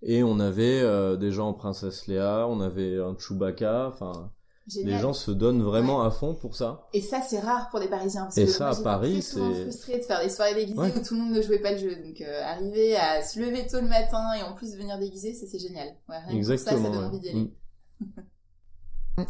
Et 0.01 0.23
on 0.23 0.39
avait 0.39 0.81
euh, 0.81 1.17
des 1.17 1.29
gens 1.31 1.49
en 1.49 1.53
Princesse 1.53 2.07
Léa, 2.07 2.47
on 2.49 2.61
avait 2.61 2.97
un 2.99 3.15
Chewbacca, 3.15 3.87
enfin, 3.93 4.31
Génial. 4.67 4.95
les 4.95 4.99
gens 4.99 5.13
se 5.13 5.31
donnent 5.31 5.63
vraiment 5.63 6.01
à 6.03 6.11
fond 6.11 6.35
pour 6.35 6.55
ça. 6.55 6.87
Et 6.93 7.01
ça, 7.01 7.21
c'est 7.21 7.39
rare 7.39 7.69
pour 7.69 7.79
des 7.79 7.87
Parisiens. 7.87 8.23
Parce 8.23 8.37
Et 8.37 8.45
que 8.45 8.51
ça, 8.51 8.69
à 8.69 8.75
Paris, 8.75 9.21
c'est- 9.21 9.39
frustrée 9.63 9.97
de 9.99 10.03
faire 10.03 10.21
des 10.21 10.29
soirées 10.29 10.55
déguisées 10.55 10.77
Ouais. 10.79 10.93
où 10.95 11.03
tout 11.03 11.15
le 11.15 11.21
monde 11.21 11.31
ne 11.33 11.41
jouait 11.41 11.59
pas 11.59 11.71
le 11.71 11.77
jeu. 11.77 11.95
Donc, 11.95 12.19
euh, 12.21 12.43
arriver 12.43 12.95
à 12.97 13.21
se 13.23 13.39
lever 13.39 13.65
tôt 13.67 13.79
le 13.79 13.87
matin 13.87 14.23
et 14.37 14.43
en 14.43 14.53
plus 14.53 14.75
venir 14.75 14.97
déguisé, 14.99 15.33
ça, 15.33 15.45
c'est 15.49 15.59
génial. 15.59 15.87
Ouais, 16.09 16.15
rien 16.17 16.21
que 16.25 16.29
pour 16.31 16.37
Exactement. 16.37 16.77
ça, 16.77 16.83
ça 16.83 16.89
donne 16.89 16.99
ouais. 16.99 17.05
envie 17.07 17.19
d'y 17.19 17.29
aller. 17.29 17.39
Mm. 17.41 18.05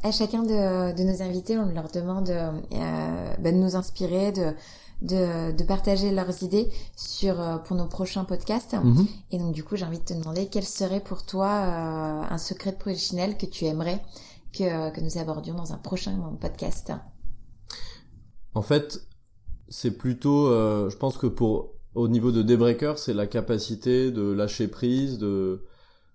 À 0.03 0.12
chacun 0.12 0.44
de, 0.44 0.94
de 0.94 1.03
nos 1.03 1.22
invités, 1.22 1.58
on 1.58 1.67
leur 1.74 1.89
demande 1.89 2.29
euh, 2.29 2.51
bah, 3.39 3.51
de 3.53 3.56
nous 3.58 3.77
inspirer, 3.77 4.34
de, 4.34 4.51
de, 5.01 5.53
de 5.56 5.63
partager 5.63 6.12
leurs 6.12 6.44
idées 6.44 6.70
sur, 6.98 7.39
euh, 7.39 7.56
pour 7.58 7.77
nos 7.77 7.88
prochains 7.88 8.25
podcasts. 8.25 8.74
Mhm. 8.74 9.08
Et 9.32 9.38
donc 9.38 9.53
du 9.53 9.63
coup, 9.63 9.77
j'ai 9.77 9.86
envie 9.86 10.00
de 10.00 10.03
te 10.03 10.13
demander 10.13 10.48
quel 10.48 10.65
serait 10.65 11.00
pour 11.00 11.25
toi 11.25 11.48
euh, 11.48 12.22
un 12.29 12.38
secret 12.38 12.74
de 12.74 12.77
polichinelle 12.77 13.38
que 13.38 13.46
tu 13.46 13.63
aimerais 13.63 14.01
que, 14.57 15.01
nous 15.01 15.17
abordions 15.17 15.55
dans 15.55 15.73
un 15.73 15.77
prochain 15.77 16.17
podcast. 16.39 16.91
En 18.53 18.61
fait, 18.61 19.07
c'est 19.69 19.91
plutôt, 19.91 20.47
euh, 20.47 20.89
je 20.89 20.97
pense 20.97 21.17
que 21.17 21.27
pour 21.27 21.73
au 21.95 22.07
niveau 22.07 22.31
de 22.31 22.41
Daybreaker, 22.41 22.97
c'est 22.99 23.13
la 23.13 23.27
capacité 23.27 24.11
de 24.11 24.31
lâcher 24.31 24.67
prise, 24.67 25.17
de 25.17 25.63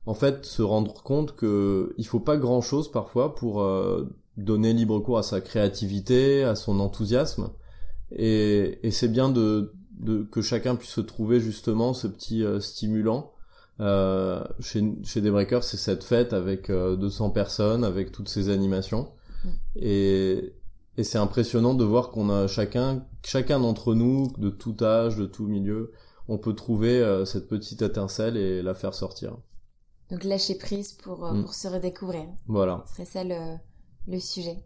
en 0.06 0.14
fait 0.14 0.44
se 0.44 0.62
rendre 0.62 1.02
compte 1.02 1.34
que 1.34 1.94
il 1.98 2.06
faut 2.06 2.20
pas 2.20 2.36
grand 2.36 2.60
chose 2.60 2.90
parfois 2.90 3.34
pour 3.34 3.62
euh, 3.62 4.08
donner 4.36 4.72
libre 4.72 5.00
cours 5.00 5.18
à 5.18 5.22
sa 5.22 5.40
créativité, 5.40 6.44
à 6.44 6.54
son 6.54 6.80
enthousiasme, 6.80 7.50
et, 8.12 8.78
c'est 8.90 9.08
bien 9.08 9.28
de 9.28 9.72
que 10.30 10.42
chacun 10.42 10.74
puisse 10.74 10.90
se 10.90 11.00
trouver 11.00 11.40
justement 11.40 11.94
ce 11.94 12.06
petit 12.08 12.44
euh, 12.44 12.60
stimulant. 12.60 13.31
Euh, 13.80 14.44
chez 14.60 14.82
chez 15.04 15.20
Daybreaker, 15.20 15.64
c'est 15.64 15.76
cette 15.76 16.04
fête 16.04 16.32
avec 16.32 16.70
euh, 16.70 16.94
200 16.96 17.30
personnes, 17.30 17.84
avec 17.84 18.12
toutes 18.12 18.28
ces 18.28 18.48
animations, 18.48 19.08
et 19.76 20.54
et 20.98 21.04
c'est 21.04 21.16
impressionnant 21.18 21.72
de 21.72 21.84
voir 21.84 22.10
qu'on 22.10 22.28
a 22.28 22.46
chacun, 22.46 23.06
chacun 23.24 23.58
d'entre 23.60 23.94
nous, 23.94 24.30
de 24.36 24.50
tout 24.50 24.76
âge, 24.82 25.16
de 25.16 25.24
tout 25.24 25.46
milieu, 25.46 25.92
on 26.28 26.36
peut 26.36 26.54
trouver 26.54 27.00
euh, 27.00 27.24
cette 27.24 27.48
petite 27.48 27.80
étincelle 27.80 28.36
et 28.36 28.60
la 28.62 28.74
faire 28.74 28.92
sortir. 28.92 29.38
Donc 30.10 30.22
lâcher 30.24 30.54
prise 30.58 30.92
pour, 30.92 31.24
euh, 31.24 31.32
Mm. 31.32 31.44
pour 31.44 31.54
se 31.54 31.66
redécouvrir. 31.68 32.26
Voilà. 32.46 32.84
Ce 32.88 32.92
serait 32.96 33.04
ça 33.06 33.24
le, 33.24 33.56
le 34.06 34.20
sujet. 34.20 34.58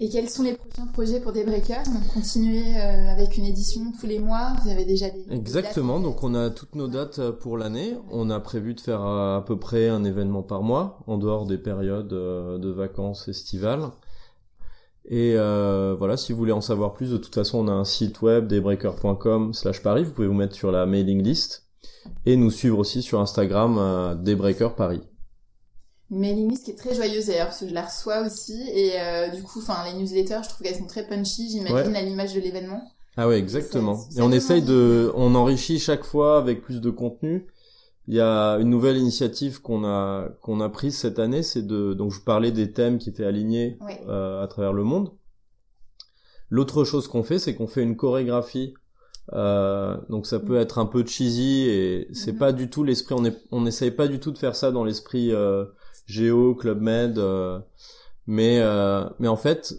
Et 0.00 0.08
quels 0.08 0.30
sont 0.30 0.44
les 0.44 0.54
prochains 0.54 0.86
projets 0.92 1.20
pour 1.20 1.32
Daybreaker 1.32 1.82
Donc 1.82 2.06
continuer 2.14 2.76
euh, 2.76 3.12
avec 3.12 3.36
une 3.36 3.44
édition 3.44 3.92
tous 3.98 4.06
les 4.06 4.20
mois. 4.20 4.52
Vous 4.62 4.70
avez 4.70 4.84
déjà 4.84 5.10
des 5.10 5.24
des 5.24 5.34
Exactement, 5.34 5.98
donc 5.98 6.22
on 6.22 6.36
a 6.36 6.50
toutes 6.50 6.76
nos 6.76 6.86
dates 6.86 7.18
euh, 7.18 7.32
pour 7.32 7.58
l'année. 7.58 7.96
On 8.12 8.30
a 8.30 8.38
prévu 8.38 8.74
de 8.74 8.80
faire 8.80 9.04
euh, 9.04 9.38
à 9.38 9.40
peu 9.42 9.58
près 9.58 9.88
un 9.88 10.04
événement 10.04 10.42
par 10.44 10.62
mois, 10.62 11.00
en 11.08 11.18
dehors 11.18 11.46
des 11.46 11.58
périodes 11.58 12.12
euh, 12.12 12.58
de 12.58 12.70
vacances 12.70 13.26
estivales. 13.26 13.90
Et 15.10 15.34
euh, 15.36 15.96
voilà, 15.98 16.16
si 16.16 16.32
vous 16.32 16.38
voulez 16.38 16.52
en 16.52 16.60
savoir 16.60 16.92
plus, 16.94 17.10
de 17.10 17.16
toute 17.16 17.34
façon, 17.34 17.58
on 17.58 17.68
a 17.68 17.72
un 17.72 17.84
site 17.84 18.22
web, 18.22 18.46
daybreaker.com 18.46 19.52
slash 19.52 19.82
Paris. 19.82 20.04
Vous 20.04 20.12
pouvez 20.12 20.28
vous 20.28 20.34
mettre 20.34 20.54
sur 20.54 20.70
la 20.70 20.86
mailing 20.86 21.24
list. 21.24 21.64
Et 22.24 22.36
nous 22.36 22.50
suivre 22.50 22.78
aussi 22.78 23.02
sur 23.02 23.20
Instagram, 23.20 24.18
Daybreaker 24.22 24.74
Paris. 24.74 25.00
Mailing 26.10 26.50
list 26.50 26.64
qui 26.64 26.70
est 26.70 26.74
très 26.76 26.94
joyeuse 26.94 27.26
d'ailleurs 27.26 27.48
parce 27.48 27.60
que 27.60 27.68
je 27.68 27.74
la 27.74 27.84
reçois 27.84 28.20
aussi 28.26 28.58
et 28.72 28.92
euh, 29.00 29.28
du 29.28 29.42
coup, 29.42 29.58
enfin 29.60 29.84
les 29.90 29.98
newsletters, 29.98 30.40
je 30.44 30.48
trouve 30.48 30.66
qu'elles 30.66 30.76
sont 30.78 30.86
très 30.86 31.06
punchy. 31.06 31.48
J'imagine 31.50 31.92
Ouais. 31.92 31.98
à 31.98 32.02
l'image 32.02 32.34
de 32.34 32.40
l'événement. 32.40 32.82
Ah 33.16 33.28
ouais, 33.28 33.38
exactement. 33.38 33.94
Ça- 33.96 34.10
ça 34.12 34.18
Et 34.20 34.22
on 34.22 34.30
essaye 34.32 34.62
de, 34.62 35.12
on 35.16 35.34
enrichit 35.34 35.78
chaque 35.78 36.04
fois 36.04 36.38
avec 36.38 36.62
plus 36.62 36.80
de 36.80 36.90
contenu. 36.90 37.46
Il 38.06 38.14
y 38.14 38.20
a 38.20 38.54
une 38.54 38.70
nouvelle 38.70 38.96
initiative 38.96 39.60
qu'on 39.60 39.84
a 39.84 40.28
qu'on 40.40 40.60
a 40.60 40.68
prise 40.70 40.96
cette 40.96 41.18
année, 41.18 41.42
c'est 41.42 41.66
de 41.66 41.92
donc 41.92 42.10
je 42.12 42.18
vous 42.18 42.24
parlais 42.24 42.52
des 42.52 42.72
thèmes 42.72 42.96
qui 42.98 43.10
étaient 43.10 43.26
alignés 43.26 43.76
Ouais. 43.82 44.00
euh, 44.08 44.42
à 44.42 44.46
travers 44.48 44.72
le 44.72 44.82
monde. 44.84 45.10
L'autre 46.50 46.84
chose 46.84 47.08
qu'on 47.08 47.22
fait, 47.22 47.38
c'est 47.38 47.54
qu'on 47.54 47.66
fait 47.66 47.82
une 47.82 47.96
chorégraphie. 47.96 48.72
Euh, 49.34 49.98
donc 50.08 50.26
ça 50.26 50.38
peut 50.40 50.56
être 50.58 50.78
un 50.78 50.86
peu 50.86 51.04
cheesy 51.04 51.68
et 51.68 52.08
c'est 52.14 52.32
Mhm. 52.32 52.38
pas 52.38 52.52
du 52.52 52.70
tout 52.70 52.82
l'esprit. 52.82 53.14
On 53.18 53.26
est, 53.26 53.36
on 53.50 53.66
essaye 53.66 53.90
pas 53.90 54.08
du 54.08 54.20
tout 54.20 54.30
de 54.30 54.38
faire 54.38 54.56
ça 54.56 54.70
dans 54.72 54.84
l'esprit 54.84 55.32
euh, 55.32 55.66
Géo, 56.08 56.54
Club 56.54 56.80
Med, 56.80 57.18
euh, 57.18 57.60
mais 58.26 58.58
euh, 58.60 59.04
mais 59.18 59.28
en 59.28 59.36
fait, 59.36 59.74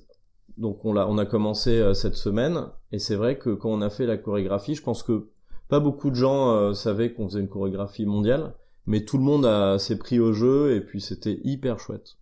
donc 0.57 0.85
on 0.85 0.93
l'a, 0.93 1.07
on 1.09 1.17
a 1.17 1.25
commencé 1.25 1.71
euh, 1.71 1.93
cette 1.93 2.15
semaine 2.15 2.67
et 2.91 2.99
c'est 2.99 3.15
vrai 3.15 3.37
que 3.37 3.49
quand 3.49 3.69
on 3.69 3.81
a 3.81 3.89
fait 3.89 4.05
la 4.05 4.17
chorégraphie, 4.17 4.75
je 4.75 4.83
pense 4.83 5.01
que 5.01 5.29
pas 5.67 5.79
beaucoup 5.79 6.09
de 6.09 6.15
gens 6.15 6.73
savaient 6.73 7.13
qu'on 7.13 7.27
faisait 7.27 7.41
une 7.41 7.47
chorégraphie 7.47 8.07
mondiale, 8.07 8.55
mais 8.87 9.05
tout 9.05 9.19
le 9.19 9.23
monde 9.23 9.45
a 9.45 9.77
s'est 9.77 9.99
pris 9.99 10.19
au 10.19 10.33
jeu 10.33 10.73
et 10.73 10.81
puis 10.81 10.99
c'était 10.99 11.39
hyper 11.43 11.79
chouette. 11.79 12.17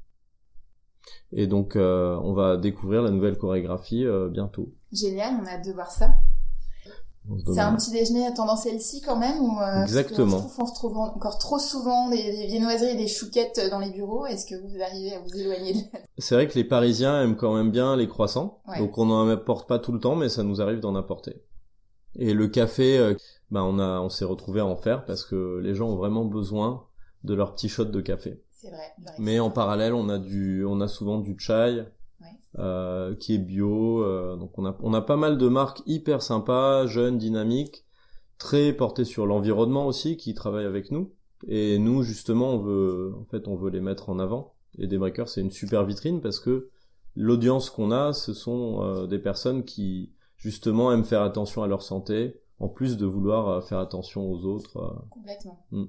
Et 1.32 1.48
donc 1.48 1.78
on 1.78 2.34
va 2.34 2.58
découvrir 2.58 3.04
la 3.04 3.10
nouvelle 3.10 3.38
chorégraphie 3.38 4.06
bientôt. 4.32 4.74
Génial, 4.92 5.36
on 5.42 5.46
a 5.46 5.52
hâte 5.52 5.66
de 5.66 5.72
voir 5.72 5.90
ça. 5.90 6.10
C'est 7.54 7.60
un 7.60 7.76
petit 7.76 7.92
déjeuner 7.92 8.26
à 8.28 8.32
tendance 8.32 8.66
healthy 8.66 9.02
quand 9.02 9.18
même 9.18 9.40
ou 9.42 9.52
euh, 9.58 9.60
parce 9.60 9.92
que 9.92 9.98
Exactement. 10.00 10.38
Je 10.38 10.42
trouve 10.44 10.56
qu'on 10.56 10.66
se 10.66 10.74
trouve 10.76 10.98
encore 10.98 11.38
trop 11.38 11.60
souvent 11.60 12.10
des, 12.10 12.16
des 12.24 12.48
viennoiseries 12.48 12.92
et 12.92 12.96
des 12.96 13.08
chouquettes 13.08 13.60
dans 13.70 13.80
les 13.80 13.90
bureaux. 13.92 14.26
Est-ce 14.26 14.46
que 14.46 14.56
vous 14.56 14.82
arrivez 14.82 15.14
à 15.16 15.20
vous 15.20 15.38
éloigner 15.38 15.74
de. 15.74 15.80
C'est 16.18 16.36
vrai 16.36 16.48
que 16.48 16.56
les 16.56 16.64
Parisiens 16.64 17.22
aiment 17.24 17.36
quand 17.36 17.54
même 17.56 17.72
bien 17.72 17.96
les 17.96 18.08
croissants, 18.08 18.62
Ouais. 18.68 18.80
donc 18.80 18.98
on 18.98 19.06
n'en 19.06 19.28
apporte 19.30 19.68
pas 19.68 19.80
tout 19.80 19.92
le 19.92 20.00
temps, 20.00 20.16
mais 20.16 20.30
ça 20.30 20.44
nous 20.44 20.62
arrive 20.62 20.80
d'en 20.80 20.96
apporter. 20.96 21.44
Et 22.16 22.34
le 22.34 22.48
café, 22.48 22.98
euh, 22.98 23.14
ben 23.52 23.62
on 23.64 23.78
a, 23.80 24.00
on 24.02 24.10
s'est 24.10 24.26
retrouvé 24.26 24.60
à 24.62 24.66
en 24.66 24.76
faire 24.76 25.06
parce 25.06 25.24
que 25.24 25.60
les 25.62 25.76
gens 25.76 25.88
ont 25.90 25.96
vraiment 25.98 26.26
besoin 26.26 26.86
de 27.24 27.34
leur 27.36 27.54
petit 27.54 27.70
shot 27.70 27.86
de 27.86 28.02
café. 28.02 28.42
C'est 28.60 28.70
vrai. 28.70 28.94
Mais 29.20 29.40
en 29.40 29.52
parallèle, 29.52 29.94
on 29.94 30.10
a 30.10 30.18
du, 30.18 30.66
on 30.66 30.82
a 30.82 30.88
souvent 30.88 31.20
du 31.20 31.36
chai. 31.38 31.84
Euh, 32.60 33.16
qui 33.16 33.36
est 33.36 33.40
bio. 33.40 34.04
euh, 34.04 34.36
donc 34.36 34.58
on 34.58 34.66
a, 34.66 34.76
on 34.82 34.94
a 34.94 35.02
pas 35.02 35.16
mal 35.16 35.38
de 35.38 35.48
marques 35.48 35.82
hyper 35.86 36.22
sympas, 36.22 36.88
jeunes, 36.88 37.18
dynamiques, 37.18 37.86
très 38.38 38.74
portées 38.74 39.06
sur 39.06 39.26
l'environnement 39.26 39.86
aussi, 39.88 40.18
qui 40.18 40.34
travaillent 40.34 40.66
avec 40.66 40.92
nous. 40.92 41.14
Et 41.48 41.78
nous, 41.78 42.02
justement, 42.04 42.52
on 42.52 42.58
veut, 42.58 43.14
en 43.20 43.26
fait, 43.26 43.48
on 43.48 43.56
veut 43.56 43.70
les 43.70 43.82
mettre 43.82 44.10
en 44.10 44.20
avant. 44.20 44.54
Et 44.80 44.88
Daybreaker, 44.88 45.30
c'est 45.30 45.42
une 45.42 45.52
super 45.52 45.86
vitrine 45.86 46.20
parce 46.22 46.40
que 46.40 46.70
l'audience 47.16 47.70
qu'on 47.70 47.92
a, 47.92 48.14
ce 48.14 48.34
sont 48.34 48.82
euh, 48.82 49.08
des 49.08 49.20
personnes 49.20 49.64
qui, 49.64 50.12
justement, 50.38 50.92
aiment 50.92 51.06
faire 51.06 51.22
attention 51.22 51.62
à 51.64 51.68
leur 51.68 51.84
santé, 51.84 52.42
en 52.60 52.70
plus 52.70 52.98
de 52.98 53.06
vouloir 53.06 53.64
faire 53.64 53.80
attention 53.80 54.32
aux 54.32 54.46
autres. 54.46 55.06
Complètement. 55.12 55.66
Mm. 55.72 55.86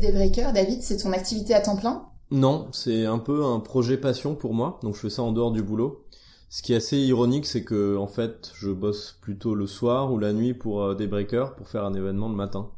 Daybreaker, 0.00 0.52
David, 0.52 0.82
c'est 0.82 0.96
ton 0.96 1.12
activité 1.12 1.54
à 1.54 1.60
temps 1.60 1.76
plein? 1.76 2.08
Non, 2.30 2.68
c'est 2.72 3.06
un 3.06 3.18
peu 3.18 3.44
un 3.44 3.60
projet 3.60 3.96
passion 3.96 4.34
pour 4.34 4.52
moi, 4.52 4.78
donc 4.82 4.94
je 4.94 5.00
fais 5.00 5.10
ça 5.10 5.22
en 5.22 5.32
dehors 5.32 5.50
du 5.50 5.62
boulot. 5.62 6.04
Ce 6.50 6.62
qui 6.62 6.72
est 6.72 6.76
assez 6.76 6.98
ironique, 6.98 7.46
c'est 7.46 7.64
que 7.64 7.96
en 7.96 8.06
fait, 8.06 8.52
je 8.54 8.70
bosse 8.70 9.18
plutôt 9.20 9.54
le 9.54 9.66
soir 9.66 10.12
ou 10.12 10.18
la 10.18 10.32
nuit 10.32 10.54
pour 10.54 10.82
euh, 10.82 10.94
des 10.94 11.06
breakers 11.06 11.54
pour 11.56 11.68
faire 11.68 11.84
un 11.84 11.94
événement 11.94 12.28
le 12.28 12.34
matin. 12.34 12.70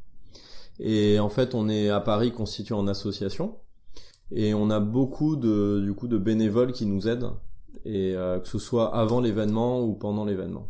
Et 0.78 1.18
en 1.20 1.28
fait, 1.28 1.54
on 1.54 1.68
est 1.68 1.90
à 1.90 2.00
Paris 2.00 2.32
constitué 2.32 2.74
en 2.74 2.86
association 2.88 3.56
et 4.32 4.54
on 4.54 4.70
a 4.70 4.80
beaucoup 4.80 5.36
de 5.36 5.80
du 5.84 5.94
coup 5.94 6.08
de 6.08 6.18
bénévoles 6.18 6.72
qui 6.72 6.86
nous 6.86 7.08
aident 7.08 7.32
et 7.84 8.14
euh, 8.14 8.38
que 8.40 8.48
ce 8.48 8.58
soit 8.58 8.94
avant 8.94 9.20
l'événement 9.20 9.82
ou 9.82 9.94
pendant 9.94 10.24
l'événement. 10.24 10.68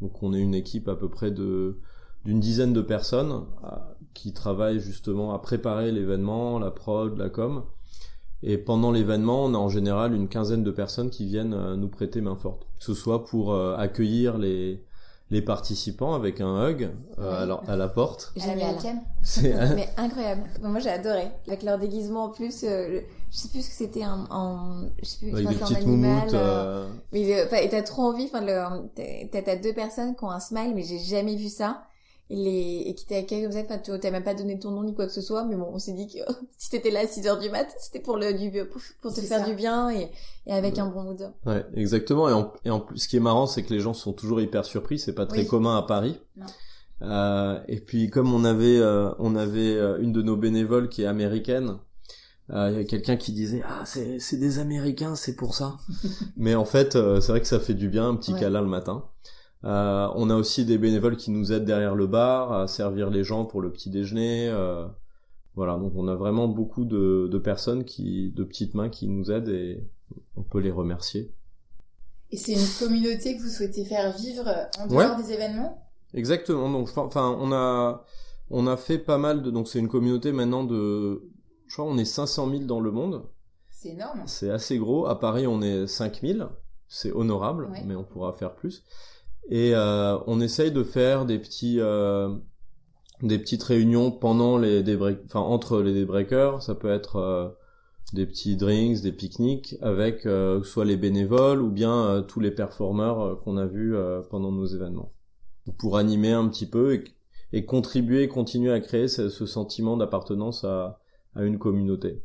Donc 0.00 0.22
on 0.22 0.34
est 0.34 0.40
une 0.40 0.54
équipe 0.54 0.88
à 0.88 0.96
peu 0.96 1.08
près 1.08 1.30
de 1.30 1.78
d'une 2.24 2.40
dizaine 2.40 2.72
de 2.72 2.82
personnes 2.82 3.44
euh, 3.64 3.76
qui 4.14 4.32
travaillent 4.32 4.80
justement 4.80 5.32
à 5.32 5.38
préparer 5.38 5.92
l'événement, 5.92 6.58
la 6.58 6.70
prod, 6.70 7.16
la 7.16 7.30
com. 7.30 7.64
Et 8.42 8.58
pendant 8.58 8.92
l'événement, 8.92 9.44
on 9.44 9.54
a 9.54 9.58
en 9.58 9.68
général 9.68 10.14
une 10.14 10.28
quinzaine 10.28 10.62
de 10.62 10.70
personnes 10.70 11.10
qui 11.10 11.26
viennent 11.26 11.54
euh, 11.54 11.76
nous 11.76 11.88
prêter 11.88 12.20
main 12.20 12.36
forte. 12.36 12.66
Que 12.78 12.84
ce 12.84 12.94
soit 12.94 13.24
pour 13.24 13.52
euh, 13.52 13.76
accueillir 13.76 14.38
les, 14.38 14.84
les 15.30 15.42
participants 15.42 16.14
avec 16.14 16.40
un 16.40 16.68
hug 16.68 16.90
euh, 17.18 17.42
à, 17.42 17.46
la, 17.46 17.54
à 17.66 17.76
la 17.76 17.88
porte. 17.88 18.32
Génial. 18.36 18.76
C'est 19.22 19.54
Mais 19.74 19.88
incroyable. 19.96 20.42
Moi 20.62 20.80
j'ai 20.80 20.90
adoré. 20.90 21.28
Avec 21.48 21.62
leur 21.62 21.78
déguisement 21.78 22.24
en 22.24 22.28
plus, 22.30 22.62
euh, 22.64 22.88
le- 22.88 23.02
je 23.32 23.38
sais 23.38 23.48
plus 23.48 23.62
ce 23.62 23.70
que 23.70 23.74
c'était 23.74 24.04
en, 24.04 24.24
en, 24.30 24.82
je 25.02 25.04
sais 25.04 25.18
plus, 25.18 25.30
je 25.30 25.34
avec 25.34 25.48
des 25.48 25.54
petites 25.56 25.76
animal, 25.78 26.28
euh, 26.32 26.38
euh, 26.38 26.86
Mais 27.12 27.40
euh, 27.40 27.68
t'as 27.70 27.82
trop 27.82 28.02
envie, 28.02 28.24
enfin, 28.32 28.44
t'as 28.94 29.42
t'as 29.42 29.56
deux 29.56 29.72
personnes 29.72 30.14
qui 30.14 30.24
ont 30.24 30.30
un 30.30 30.40
smile, 30.40 30.72
mais 30.74 30.82
j'ai 30.84 30.98
jamais 30.98 31.36
vu 31.36 31.48
ça. 31.48 31.82
Et, 32.28 32.34
les, 32.36 32.82
et 32.86 32.94
qui 32.96 33.06
t'accueillent 33.06 33.44
comme 33.44 33.52
ça, 33.52 33.60
enfin, 33.60 33.78
tu 33.78 33.92
t'as 34.00 34.10
même 34.10 34.24
pas 34.24 34.34
donné 34.34 34.58
ton 34.58 34.72
nom 34.72 34.82
ni 34.82 34.94
quoi 34.94 35.06
que 35.06 35.12
ce 35.12 35.20
soit, 35.20 35.44
mais 35.44 35.54
bon, 35.54 35.68
on 35.72 35.78
s'est 35.78 35.92
dit 35.92 36.08
que 36.08 36.18
si 36.58 36.70
t'étais 36.70 36.90
là 36.90 37.00
à 37.00 37.06
6 37.06 37.24
heures 37.28 37.38
du 37.38 37.48
mat, 37.50 37.68
c'était 37.78 38.00
pour 38.00 38.16
le, 38.16 38.32
du, 38.36 38.50
pour, 38.66 38.80
pour 39.00 39.14
te 39.14 39.20
faire 39.20 39.40
ça. 39.40 39.48
du 39.48 39.54
bien 39.54 39.90
et, 39.90 40.10
et 40.46 40.52
avec 40.52 40.76
un 40.78 40.86
bon 40.86 41.04
mood. 41.04 41.32
Ouais, 41.46 41.64
exactement. 41.74 42.28
Et 42.28 42.32
en, 42.32 42.52
et 42.64 42.70
en 42.70 42.80
plus, 42.80 42.98
ce 42.98 43.06
qui 43.08 43.16
est 43.16 43.20
marrant, 43.20 43.46
c'est 43.46 43.62
que 43.62 43.72
les 43.72 43.78
gens 43.80 43.94
sont 43.94 44.12
toujours 44.12 44.40
hyper 44.40 44.64
surpris. 44.64 44.98
C'est 44.98 45.14
pas 45.14 45.26
très 45.26 45.42
Oui. 45.42 45.46
commun 45.46 45.76
à 45.78 45.82
Paris. 45.82 46.20
Non. 46.36 46.46
Euh, 47.02 47.60
et 47.68 47.78
puis, 47.80 48.10
comme 48.10 48.32
on 48.34 48.44
avait, 48.44 48.78
euh, 48.78 49.10
on 49.20 49.36
avait 49.36 49.74
euh, 49.76 49.98
une 50.00 50.12
de 50.12 50.22
nos 50.22 50.36
bénévoles 50.36 50.88
qui 50.88 51.02
est 51.02 51.06
américaine, 51.06 51.76
euh, 52.50 52.70
il 52.72 52.76
y 52.78 52.80
a 52.80 52.84
quelqu'un 52.84 53.16
qui 53.16 53.32
disait 53.32 53.62
ah 53.68 53.82
c'est 53.84 54.18
c'est 54.20 54.36
des 54.38 54.58
Américains, 54.60 55.14
c'est 55.14 55.36
pour 55.36 55.54
ça. 55.54 55.76
Mais 56.36 56.54
en 56.54 56.64
fait, 56.64 56.96
euh, 56.96 57.20
c'est 57.20 57.32
vrai 57.32 57.40
que 57.40 57.46
ça 57.46 57.60
fait 57.60 57.74
du 57.74 57.88
bien 57.88 58.08
un 58.08 58.16
petit 58.16 58.32
Ouais. 58.32 58.40
câlin 58.40 58.62
le 58.62 58.68
matin. 58.68 59.04
Euh, 59.64 60.08
on 60.14 60.30
a 60.30 60.36
aussi 60.36 60.64
des 60.64 60.78
bénévoles 60.78 61.16
qui 61.16 61.30
nous 61.30 61.52
aident 61.52 61.64
derrière 61.64 61.94
le 61.94 62.06
bar 62.06 62.52
à 62.52 62.68
servir 62.68 63.10
les 63.10 63.24
gens 63.24 63.44
pour 63.44 63.60
le 63.60 63.72
petit 63.72 63.90
déjeuner. 63.90 64.48
euh, 64.48 64.86
voilà, 65.54 65.76
donc 65.76 65.92
on 65.96 66.06
a 66.08 66.14
vraiment 66.14 66.48
beaucoup 66.48 66.84
de, 66.84 67.28
de 67.32 67.38
personnes 67.38 67.84
qui, 67.84 68.30
de 68.32 68.44
petites 68.44 68.74
mains 68.74 68.90
qui 68.90 69.08
nous 69.08 69.30
aident 69.30 69.48
et 69.48 69.82
on 70.36 70.42
peut 70.42 70.60
les 70.60 70.70
remercier. 70.70 71.32
Et 72.30 72.36
c'est 72.36 72.52
une 72.52 72.68
communauté 72.86 73.36
que 73.36 73.42
vous 73.42 73.48
souhaitez 73.48 73.84
faire 73.84 74.12
vivre 74.16 74.46
en 74.78 74.88
Ouais. 74.94 75.06
dehors 75.06 75.16
des 75.16 75.32
événements? 75.32 75.82
Exactement. 76.12 76.70
Donc, 76.70 76.90
enfin, 76.96 77.34
on 77.40 77.52
a, 77.52 78.04
on 78.50 78.66
a 78.66 78.76
fait 78.76 78.98
pas 78.98 79.16
mal 79.18 79.42
de. 79.42 79.50
Donc, 79.50 79.66
c'est 79.68 79.78
une 79.78 79.88
communauté 79.88 80.32
maintenant 80.32 80.64
de. 80.64 81.22
Je 81.68 81.72
crois 81.74 81.84
on 81.86 81.96
est 81.98 82.04
500 82.04 82.50
000 82.50 82.62
dans 82.64 82.80
le 82.80 82.90
monde. 82.90 83.22
C'est 83.70 83.90
énorme. 83.90 84.22
C'est 84.26 84.50
assez 84.50 84.76
gros. 84.78 85.06
À 85.06 85.18
Paris, 85.18 85.46
on 85.46 85.62
est 85.62 85.86
5000. 85.86 86.46
C'est 86.88 87.12
honorable, 87.12 87.66
Ouais. 87.72 87.82
mais 87.86 87.94
on 87.96 88.04
pourra 88.04 88.32
faire 88.32 88.54
plus. 88.54 88.84
Et 89.48 89.74
euh, 89.74 90.18
on 90.26 90.40
essaye 90.40 90.72
de 90.72 90.82
faire 90.82 91.24
des 91.24 91.38
petits, 91.38 91.78
euh, 91.80 92.34
des 93.22 93.38
petites 93.38 93.62
réunions 93.62 94.10
pendant 94.10 94.58
les 94.58 94.82
enfin 95.24 95.40
entre 95.40 95.80
les 95.82 95.92
débreakers. 95.92 96.62
Ça 96.62 96.74
peut 96.74 96.90
être 96.90 97.16
euh, 97.16 97.48
des 98.12 98.26
petits 98.26 98.56
drinks, 98.56 99.00
des 99.02 99.12
pique-niques 99.12 99.76
avec 99.82 100.28
soit 100.62 100.84
les 100.84 100.96
bénévoles 100.96 101.60
ou 101.62 101.70
bien 101.70 102.24
tous 102.28 102.40
les 102.40 102.52
performeurs 102.52 103.40
qu'on 103.40 103.56
a 103.56 103.66
vus 103.66 103.96
pendant 104.30 104.52
nos 104.52 104.66
événements, 104.66 105.12
pour 105.76 105.96
animer 105.96 106.30
un 106.30 106.46
petit 106.48 106.66
peu 106.66 106.94
et, 106.94 107.04
et 107.52 107.64
contribuer, 107.64 108.28
continuer 108.28 108.72
à 108.72 108.78
créer 108.78 109.08
ce, 109.08 109.28
sentiment 109.28 109.96
d'appartenance 109.96 110.62
à, 110.62 111.00
une 111.34 111.58
communauté. 111.58 112.22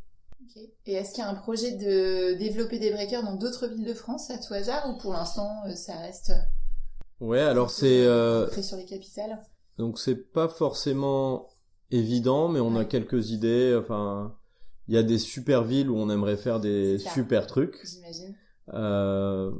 Et 0.86 0.93
est-ce 0.93 1.15
qu'il 1.15 1.23
y 1.23 1.27
a 1.27 1.29
un 1.29 1.36
projet 1.36 1.71
de 1.71 2.38
développer 2.38 2.77
des 2.77 2.91
breakers 2.91 3.23
dans 3.23 3.36
d'autres 3.36 3.67
villes 3.67 3.86
de 3.86 3.93
France 3.95 4.29
à 4.29 4.38
tout 4.38 4.53
hasard 4.53 4.88
ou 4.88 5.01
pour 5.01 5.13
l'instant 5.13 5.49
ça 5.75 5.97
reste 5.97 6.31
Ouais, 7.21 7.39
alors 7.39 7.69
c'est 7.69 8.05
euh, 8.05 8.47
ancré 8.47 8.63
sur 8.63 8.77
les 8.77 8.86
capitales 8.86 9.39
donc 9.77 9.97
c'est 9.97 10.31
pas 10.31 10.47
forcément 10.47 11.47
évident, 11.89 12.49
mais 12.49 12.60
on 12.60 12.75
a 12.75 12.86
quelques 12.86 13.31
idées. 13.31 13.75
Enfin, 13.79 14.38
il 14.88 14.93
y 14.93 14.97
a 14.97 15.03
des 15.03 15.17
super 15.17 15.63
villes 15.63 15.89
où 15.89 15.97
on 15.97 16.10
aimerait 16.10 16.38
faire 16.38 16.60
des 16.60 16.99
super 16.99 17.47
trucs. 17.47 17.79
J'imagine. 17.84 18.36
Euh, 18.73 19.51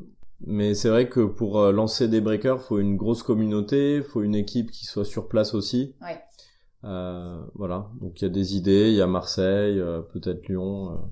Mais 0.45 0.76
c'est 0.76 0.89
vrai 0.89 1.10
que 1.10 1.21
pour 1.21 1.60
euh, 1.60 1.71
lancer 1.71 2.08
des 2.08 2.21
breakers, 2.21 2.62
faut 2.62 2.80
une 2.80 2.97
grosse 2.97 3.24
communauté, 3.24 4.04
faut 4.04 4.21
une 4.21 4.36
équipe 4.36 4.69
qui 4.71 4.86
soit 4.86 5.06
sur 5.06 5.28
place 5.28 5.56
aussi. 5.56 5.95
Ouais. 6.02 6.21
Euh, 6.84 7.41
voilà. 7.56 7.89
Donc 8.00 8.21
il 8.21 8.26
y 8.26 8.28
a 8.28 8.30
des 8.30 8.56
idées, 8.56 8.89
il 8.89 8.95
y 8.95 9.02
a 9.02 9.08
Marseille, 9.08 9.80
euh, 9.80 10.02
peut-être 10.02 10.47
Lyon. 10.47 11.12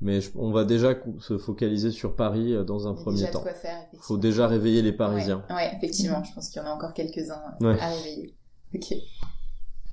Mais 0.00 0.20
je- 0.20 0.30
on 0.36 0.50
va 0.52 0.64
déjà 0.64 0.94
se 1.18 1.36
focaliser 1.38 1.90
sur 1.90 2.16
Paris 2.16 2.54
euh, 2.54 2.64
dans 2.64 2.86
un 2.88 2.92
Il 2.92 2.96
y 2.96 3.00
a 3.00 3.02
premier 3.02 3.16
déjà 3.18 3.30
temps. 3.30 3.40
quoi 3.42 3.52
faire. 3.54 3.78
Faut 4.00 4.16
déjà 4.18 4.46
réveiller 4.46 4.82
les 4.82 4.92
Parisiens. 4.92 5.44
Ouais, 5.50 5.56
ouais, 5.56 5.72
effectivement, 5.76 6.22
je 6.24 6.32
pense 6.34 6.48
qu'il 6.48 6.60
y 6.62 6.64
en 6.64 6.68
a 6.68 6.72
encore 6.74 6.92
quelques-uns 6.94 7.40
Ouais. 7.60 7.78
à 7.80 7.88
réveiller. 7.88 8.34
Ok. 8.74 8.94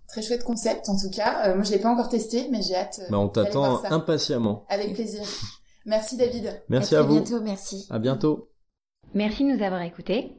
Très 0.07 0.21
chouette 0.21 0.43
concept, 0.43 0.87
en 0.89 0.97
tout 0.97 1.09
cas. 1.09 1.47
Euh, 1.49 1.55
moi, 1.55 1.63
je 1.63 1.71
l'ai 1.71 1.79
pas 1.79 1.89
encore 1.89 2.07
testé, 2.09 2.47
mais 2.51 2.61
j'ai 2.61 2.75
hâte. 2.75 2.99
euh, 3.03 3.11
Bah, 3.11 3.19
on 3.19 3.27
t'attend 3.27 3.83
impatiemment. 3.85 4.65
Avec 4.69 4.93
plaisir. 4.93 5.21
Merci, 5.85 6.15
David. 6.17 6.61
Merci 6.69 6.95
à 6.95 6.99
à 6.99 7.01
vous. 7.03 7.15
bientôt, 7.21 7.41
merci. 7.43 7.87
À 7.89 7.99
bientôt. 7.99 8.49
Merci 9.13 9.43
de 9.43 9.55
nous 9.57 9.63
avoir 9.63 9.81
écoutés. 9.81 10.33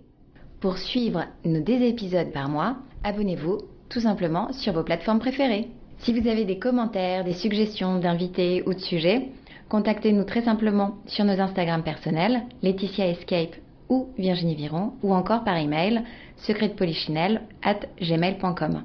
Pour 0.61 0.78
suivre 0.78 1.24
nos 1.44 1.61
deux 1.62 1.81
épisodes 1.83 2.33
par 2.33 2.48
mois, 2.48 2.78
abonnez-vous 3.04 3.59
tout 3.88 4.00
simplement 4.00 4.52
sur 4.52 4.72
vos 4.72 4.83
plateformes 4.83 5.20
préférées. 5.20 5.70
Si 6.00 6.18
vous 6.18 6.28
avez 6.28 6.44
des 6.44 6.59
commentaires, 6.59 7.24
des 7.24 7.33
suggestions 7.35 7.98
d'invités 7.98 8.62
ou 8.66 8.74
de 8.74 8.78
sujets, 8.78 9.33
contactez-nous 9.68 10.24
très 10.24 10.42
simplement 10.42 10.96
sur 11.07 11.24
nos 11.24 11.40
Instagram 11.40 11.83
personnels, 11.83 12.42
Laetitia 12.62 13.09
Escape 13.09 13.57
ou 13.88 14.09
Virginie 14.18 14.54
Viron, 14.54 14.92
ou 15.02 15.14
encore 15.14 15.44
par 15.44 15.57
email 15.57 16.02
secretpolichinelle 16.37 17.42
at 17.62 17.81
gmail.com. 18.00 18.83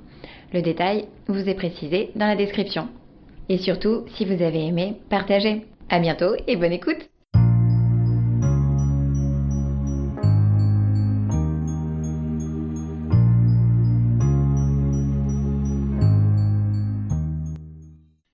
Le 0.54 0.62
détail 0.62 1.06
vous 1.28 1.50
est 1.50 1.56
précisé 1.56 2.12
dans 2.15 2.28
la 2.28 2.36
description. 2.36 2.88
Et 3.50 3.58
surtout, 3.58 4.06
si 4.15 4.26
vous 4.26 4.41
avez 4.41 4.65
aimé, 4.65 4.96
partagez. 5.10 5.65
À 5.89 6.00
bientôt 6.00 6.36
et 6.48 6.56
bonne 6.56 6.72
écoute! 6.72 7.12